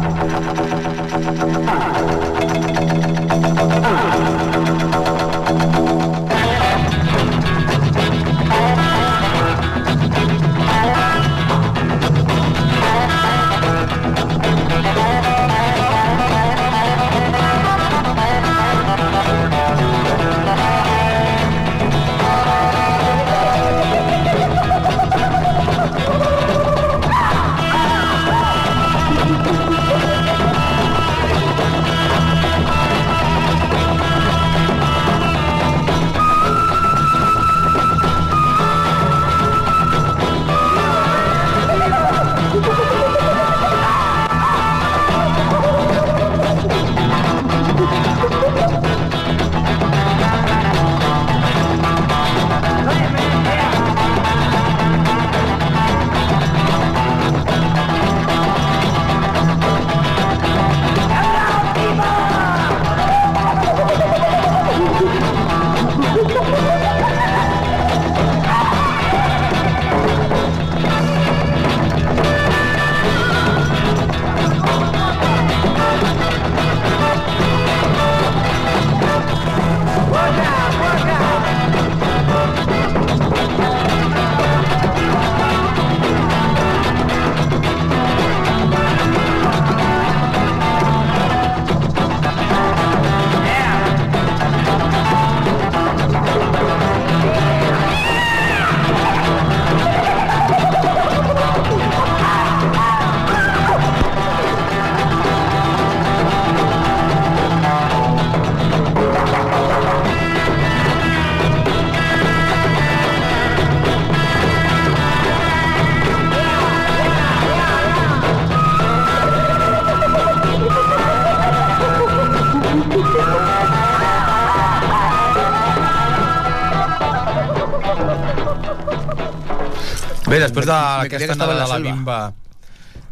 Bé, 130.33 130.39
després 130.41 130.65
d'aquesta 130.65 131.35
estava 131.35 131.53
anada 131.53 131.67
de 131.67 131.73
la 131.73 131.79
bimba 131.85 132.33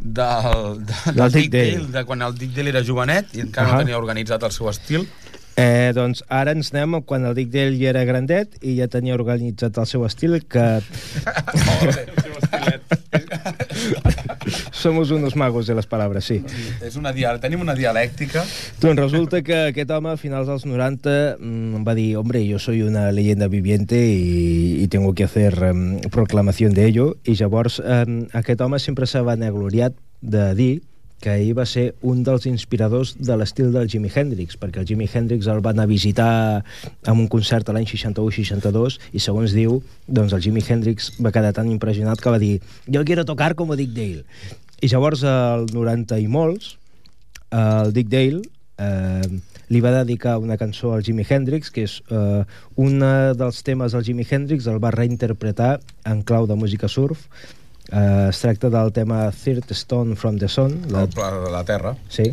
del, 0.01 0.79
de, 0.89 0.95
Del 1.19 1.33
Dick 1.35 1.51
Dale. 1.53 1.83
de 1.93 2.03
quan 2.09 2.23
el 2.25 2.33
Dick 2.39 2.55
Dale 2.57 2.71
era 2.73 2.81
jovenet 2.87 3.35
i 3.37 3.41
encara 3.45 3.69
Ahà. 3.69 3.75
no 3.77 3.81
tenia 3.85 3.99
organitzat 4.01 4.41
el 4.49 4.53
seu 4.57 4.67
estil. 4.73 5.05
Eh, 5.61 5.93
doncs 5.93 6.25
ara 6.33 6.55
ens 6.57 6.73
anem 6.73 6.97
a 6.97 7.05
quan 7.05 7.29
el 7.29 7.37
Dick 7.37 7.53
Dale 7.53 7.77
ja 7.77 7.93
era 7.93 8.07
grandet 8.09 8.57
i 8.65 8.79
ja 8.79 8.89
tenia 8.89 9.13
organitzat 9.19 9.77
el 9.77 9.85
seu 9.91 10.01
estil 10.09 10.41
que 10.49 10.65
somos 14.83 15.11
unos 15.11 15.37
magos 15.37 15.67
de 15.67 15.75
les 15.79 15.87
paraules, 15.87 16.25
sí. 16.25 16.41
És 16.85 16.97
una 17.01 17.13
dia... 17.17 17.33
Tenim 17.41 17.63
una 17.63 17.77
dialèctica. 17.79 18.43
Doncs 18.83 19.01
resulta 19.01 19.43
que 19.47 19.61
aquest 19.71 19.91
home 19.95 20.13
a 20.13 20.19
finals 20.21 20.51
dels 20.51 20.67
90 20.67 21.39
mm, 21.39 21.81
em 21.81 21.87
va 21.87 21.95
dir, 21.97 22.17
hombre, 22.21 22.43
yo 22.47 22.59
soy 22.59 22.83
una 22.83 23.11
leyenda 23.13 23.49
viviente 23.49 23.97
y, 24.09 24.83
y 24.83 24.89
tengo 24.89 25.15
que 25.15 25.25
hacer 25.25 25.63
um, 25.63 26.01
proclamación 26.11 26.75
de 26.75 26.87
ello 26.87 27.17
i 27.25 27.35
llavors 27.39 27.81
um, 27.81 28.27
aquest 28.33 28.61
home 28.61 28.79
sempre 28.79 29.07
s'ha 29.07 29.23
vanagloriat 29.27 29.97
de 30.21 30.47
dir 30.55 30.73
que 31.21 31.35
ell 31.37 31.53
va 31.57 31.67
ser 31.69 31.91
un 32.07 32.23
dels 32.25 32.47
inspiradors 32.49 33.13
de 33.21 33.37
l'estil 33.37 33.71
del 33.75 33.89
Jimi 33.93 34.11
Hendrix, 34.13 34.57
perquè 34.61 34.81
el 34.83 34.89
Jimi 34.89 35.09
Hendrix 35.13 35.49
el 35.53 35.61
va 35.65 35.75
anar 35.75 35.85
a 35.85 35.91
visitar 35.91 36.33
en 37.05 37.13
un 37.17 37.29
concert 37.29 37.69
l'any 37.69 37.87
61-62 37.91 38.99
i 39.13 39.23
segons 39.23 39.55
diu, 39.57 39.81
doncs 40.09 40.33
el 40.37 40.43
Jimi 40.47 40.65
Hendrix 40.67 41.13
va 41.21 41.33
quedar 41.35 41.53
tan 41.57 41.71
impressionat 41.71 42.21
que 42.21 42.33
va 42.33 42.41
dir 42.41 42.57
jo 42.89 43.05
quiero 43.05 43.27
tocar 43.29 43.55
como 43.55 43.77
Dick 43.77 43.93
Dale. 43.97 44.25
I 44.81 44.89
llavors, 44.89 45.25
al 45.29 45.69
90 45.75 46.19
i 46.25 46.27
molts, 46.27 46.75
el 47.53 47.93
Dick 47.93 48.09
Dale 48.09 48.41
eh, 48.81 49.41
li 49.71 49.81
va 49.85 49.93
dedicar 49.93 50.39
una 50.41 50.57
cançó 50.59 50.95
al 50.95 51.05
Jimi 51.07 51.27
Hendrix, 51.29 51.71
que 51.71 51.85
és 51.87 52.01
eh, 52.11 52.43
un 52.81 53.05
dels 53.39 53.63
temes 53.67 53.93
del 53.95 54.07
Jimi 54.07 54.27
Hendrix, 54.27 54.67
el 54.67 54.81
va 54.83 54.95
reinterpretar 54.95 55.77
en 56.09 56.25
clau 56.27 56.49
de 56.51 56.57
música 56.59 56.89
surf. 56.89 57.29
Eh, 57.93 58.27
es 58.31 58.39
tracta 58.39 58.69
del 58.71 58.93
tema 58.93 59.31
Third 59.33 59.71
Stone 59.73 60.15
from 60.17 60.39
the 60.39 60.49
Sun. 60.49 60.83
La, 60.91 61.03
El 61.03 61.09
pla 61.09 61.31
de 61.33 61.51
la 61.51 61.65
Terra. 61.65 61.97
sí, 62.09 62.31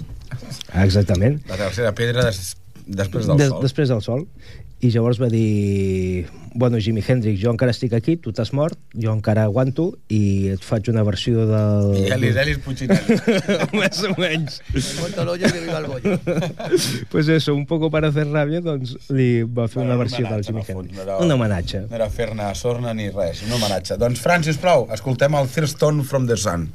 exactament. 0.74 1.42
La 1.50 1.58
tercera 1.58 1.94
pedra 1.96 2.26
des, 2.26 2.56
després 2.86 3.28
del 3.28 3.38
Des- 3.38 3.50
sol. 3.50 3.62
Després 3.64 3.90
del 3.90 4.02
sol. 4.02 4.28
I 4.80 4.92
llavors 4.94 5.18
va 5.18 5.26
dir 5.32 6.28
bueno, 6.58 6.78
Jimi 6.82 7.04
Hendrix, 7.06 7.40
jo 7.42 7.52
encara 7.54 7.70
estic 7.74 7.94
aquí, 7.94 8.16
tu 8.18 8.32
t'has 8.34 8.50
mort, 8.54 8.78
jo 8.98 9.12
encara 9.14 9.44
aguanto 9.46 9.92
i 10.10 10.50
et 10.56 10.64
faig 10.66 10.88
una 10.90 11.04
versió 11.06 11.46
del... 11.50 11.92
I 12.00 12.08
Elis, 12.16 12.38
Elis 12.42 12.58
Puccinelli. 12.66 13.18
Més 13.78 14.02
o 14.10 14.16
menys. 14.18 14.58
El 14.74 15.34
que 15.38 15.52
viva 15.60 15.78
el 15.78 15.86
bollo. 15.92 16.18
pues 17.12 17.28
eso, 17.28 17.54
un 17.54 17.68
poco 17.70 17.92
para 17.94 18.10
hacer 18.10 18.26
ràbia, 18.30 18.62
doncs 18.66 18.96
li 19.14 19.44
va 19.44 19.68
fer 19.68 19.84
Bueno, 19.84 19.92
una 19.94 20.00
un 20.00 20.04
versió 20.06 20.26
del 20.30 20.44
Jimi 20.44 20.66
Hendrix. 20.68 20.96
no 20.98 21.06
era- 21.06 21.18
Un 21.22 21.32
homenatge. 21.38 21.84
No 21.90 21.96
era 22.02 22.10
fer-ne 22.10 22.50
sorna 22.56 22.94
ni 22.98 23.10
res, 23.14 23.44
un 23.46 23.54
homenatge. 23.54 23.98
Doncs, 24.02 24.22
Fran, 24.26 24.44
sisplau, 24.46 24.88
escoltem 24.98 25.38
el 25.38 25.48
Third 25.54 25.70
Stone 25.78 26.04
from 26.10 26.26
the 26.26 26.38
Sun. 26.38 26.70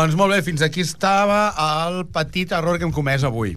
Doncs 0.00 0.14
molt 0.16 0.32
bé, 0.32 0.38
fins 0.40 0.62
aquí 0.64 0.80
estava 0.80 1.50
el 1.60 2.06
petit 2.08 2.52
error 2.56 2.78
que 2.80 2.86
hem 2.86 2.92
comès 2.94 3.20
avui. 3.28 3.50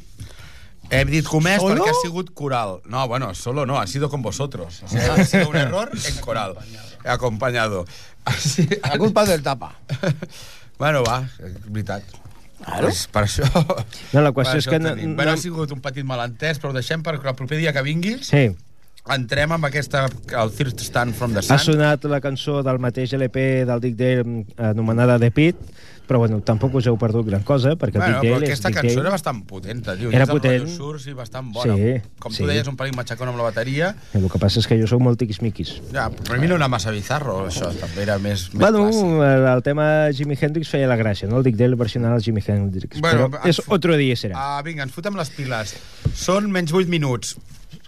Hem 0.92 1.08
dit 1.08 1.24
comès 1.24 1.62
¿Solo? 1.62 1.78
perquè 1.78 1.94
ha 1.94 2.00
sigut 2.02 2.34
coral. 2.36 2.82
No, 2.92 3.06
bueno, 3.08 3.30
solo 3.34 3.64
no, 3.66 3.78
ha 3.80 3.88
sido 3.88 4.10
con 4.10 4.22
vosotros. 4.22 4.82
O 4.84 4.90
sea, 4.90 5.14
ha 5.14 5.24
sido 5.24 5.48
un 5.48 5.56
error 5.56 5.90
en 5.94 6.18
coral. 6.18 6.58
Acompañado. 7.06 7.86
Así, 8.26 8.68
La 8.84 8.98
culpa 8.98 9.26
del 9.26 9.42
tapa. 9.42 9.76
Bueno, 10.80 11.04
va, 11.06 11.22
és 11.38 11.54
veritat. 11.70 12.04
Claro. 12.58 12.88
Pues 12.90 13.04
per 13.08 13.22
això... 13.24 13.46
No, 14.12 14.24
la 14.26 14.34
per 14.34 14.42
qüestió 14.42 14.60
és 14.60 14.68
que... 14.68 14.80
no, 14.82 14.96
Bueno, 15.16 15.32
ha 15.32 15.40
sigut 15.40 15.72
un 15.72 15.80
petit 15.86 16.04
malentès, 16.04 16.60
però 16.60 16.74
ho 16.74 16.76
deixem 16.76 17.06
per 17.06 17.14
el 17.14 17.22
proper 17.22 17.60
dia 17.62 17.72
que 17.72 17.84
vinguis. 17.86 18.26
Sí, 18.28 18.50
Entrem 19.12 19.52
amb 19.52 19.66
aquesta, 19.68 20.06
el 20.40 20.52
Third 20.56 20.80
Stand 20.80 21.14
from 21.14 21.34
the 21.36 21.40
ha 21.44 21.58
Sun. 21.60 21.74
sonat 21.74 22.06
la 22.08 22.22
cançó 22.24 22.62
del 22.64 22.78
mateix 22.80 23.12
LP 23.18 23.66
del 23.68 23.82
Dick 23.84 23.98
Dale 24.00 24.24
mm, 24.24 24.54
anomenada 24.64 25.18
The 25.20 25.30
Pit, 25.30 25.58
però 26.08 26.20
bueno, 26.22 26.40
tampoc 26.44 26.74
us 26.80 26.88
heu 26.88 26.96
perdut 27.00 27.26
gran 27.28 27.44
cosa, 27.44 27.74
perquè 27.76 28.00
Bueno, 28.00 28.22
Dick 28.22 28.24
però 28.24 28.38
Dale 28.38 28.48
és 28.48 28.54
aquesta 28.54 28.70
Dick 28.72 28.78
cançó 28.80 28.94
Dale. 28.96 29.02
era 29.04 29.12
bastant 29.12 29.42
potenta, 29.48 29.98
tio. 30.00 30.10
Era 30.16 30.26
potent. 30.28 30.70
Surf 30.72 31.06
i 31.12 31.14
bastant 31.18 31.52
bona. 31.52 31.76
Sí, 31.76 32.00
Com 32.20 32.32
sí. 32.32 32.44
tu 32.44 32.48
deies, 32.48 32.68
un 32.72 32.78
pelín 32.80 32.96
matxacón 32.96 33.28
amb 33.28 33.42
la 33.44 33.50
bateria. 33.50 33.94
El 34.16 34.30
que 34.32 34.40
passa 34.40 34.62
és 34.64 34.68
que 34.72 34.80
jo 34.80 34.88
sóc 34.88 35.04
molt 35.04 35.20
tiquismiquis. 35.20 35.74
Ja, 35.92 36.08
per 36.10 36.40
mi 36.40 36.48
no 36.48 36.56
era 36.56 36.70
massa 36.72 36.92
bizarro, 36.96 37.42
això. 37.50 37.74
També 37.76 38.04
era 38.08 38.18
més, 38.24 38.54
més 38.54 38.60
Bueno, 38.64 38.86
clàssic. 38.88 39.56
el 39.58 39.64
tema 39.68 39.88
Jimi 40.16 40.38
Hendrix 40.40 40.70
feia 40.72 40.88
la 40.88 40.96
gràcia, 40.96 41.28
no? 41.28 41.42
El 41.42 41.44
Dick 41.44 41.60
Dale 41.60 41.76
versionava 41.76 42.16
el 42.16 42.24
Jimi 42.24 42.40
Hendrix. 42.48 43.02
Bueno, 43.04 43.28
però 43.36 43.44
és 43.52 43.60
fo- 43.60 43.76
otro 43.76 43.98
dia 44.00 44.16
serà. 44.16 44.40
Ah, 44.40 44.62
vinga, 44.64 44.84
ens 44.88 44.94
fotem 44.96 45.16
les 45.20 45.30
piles. 45.30 45.76
Són 46.16 46.48
menys 46.52 46.72
8 46.72 46.88
minuts. 46.88 47.36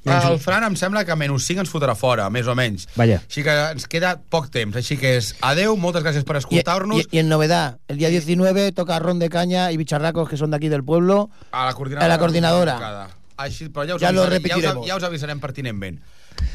El 0.05 0.39
Fran 0.39 0.63
em 0.63 0.75
sembla 0.77 1.03
que 1.03 1.11
a 1.11 1.15
menys 1.15 1.43
5 1.47 1.61
ens 1.63 1.71
fotrà 1.71 1.95
fora, 1.97 2.29
més 2.29 2.45
o 2.47 2.53
menys. 2.55 2.87
Vaja. 2.95 3.21
Així 3.25 3.41
que 3.43 3.55
ens 3.71 3.87
queda 3.87 4.19
poc 4.29 4.49
temps. 4.53 4.75
Així 4.77 4.97
que 5.01 5.15
és 5.17 5.33
adeu, 5.41 5.75
moltes 5.77 6.03
gràcies 6.03 6.23
per 6.23 6.35
escoltar-nos. 6.37 7.01
y- 7.01 7.07
y 7.17 7.19
en 7.19 7.29
novedad, 7.29 7.79
el 7.87 7.97
día 7.97 8.09
19 8.09 8.71
toca 8.71 8.99
Ron 8.99 9.17
de 9.19 9.29
Caña 9.29 9.71
y 9.71 9.77
Bicharracos, 9.77 10.29
que 10.29 10.37
son 10.37 10.51
de 10.51 10.57
aquí 10.57 10.69
del 10.69 10.83
pueblo. 10.83 11.29
A 11.51 11.65
la 11.65 11.73
coordinadora. 11.73 12.05
A 12.05 12.17
la 12.17 12.19
coordinadora. 12.19 13.07
Així, 13.37 13.67
però 13.67 13.85
ja 13.87 13.95
us, 13.95 14.01
Ja 14.01 14.09
avisarem, 14.09 14.41
ja, 14.47 14.79
us, 14.79 14.87
ja 14.87 14.95
us 14.95 15.03
avisarem 15.03 15.39
pertinentment. 15.41 15.99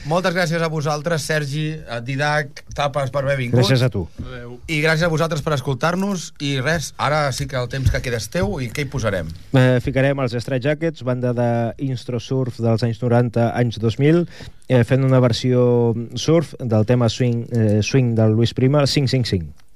Moltes 0.09 0.33
gràcies 0.33 0.63
a 0.65 0.69
vosaltres, 0.73 1.23
Sergi, 1.29 1.75
a 1.89 2.01
Didac, 2.01 2.63
Tapes, 2.75 3.13
per 3.13 3.21
haver 3.23 3.37
vingut. 3.39 3.61
Gràcies 3.61 3.83
a 3.85 3.91
tu. 3.93 4.07
Adéu. 4.25 4.57
I 4.67 4.81
gràcies 4.81 5.05
a 5.05 5.13
vosaltres 5.13 5.45
per 5.45 5.53
escoltar-nos. 5.59 6.31
I 6.41 6.55
res, 6.65 6.93
ara 6.97 7.27
sí 7.37 7.47
que 7.51 7.59
el 7.61 7.69
temps 7.73 7.93
que 7.93 8.01
queda 8.03 8.19
és 8.21 8.29
teu 8.33 8.57
i 8.65 8.71
què 8.73 8.87
hi 8.87 8.91
posarem? 8.91 9.29
Eh, 9.53 9.79
ficarem 9.85 10.25
els 10.25 10.37
Stray 10.41 10.63
Jackets, 10.65 11.05
banda 11.07 11.35
d'instro 11.37 12.21
surf 12.21 12.63
dels 12.65 12.85
anys 12.87 13.03
90, 13.03 13.51
anys 13.61 13.81
2000, 13.83 14.25
eh, 14.69 14.85
fent 14.89 15.05
una 15.05 15.21
versió 15.21 15.93
surf 16.17 16.55
del 16.59 16.89
tema 16.89 17.09
swing, 17.13 17.45
eh, 17.53 17.83
swing 17.83 18.17
del 18.17 18.33
Luis 18.33 18.57
Prima, 18.57 18.87
555. 18.87 19.70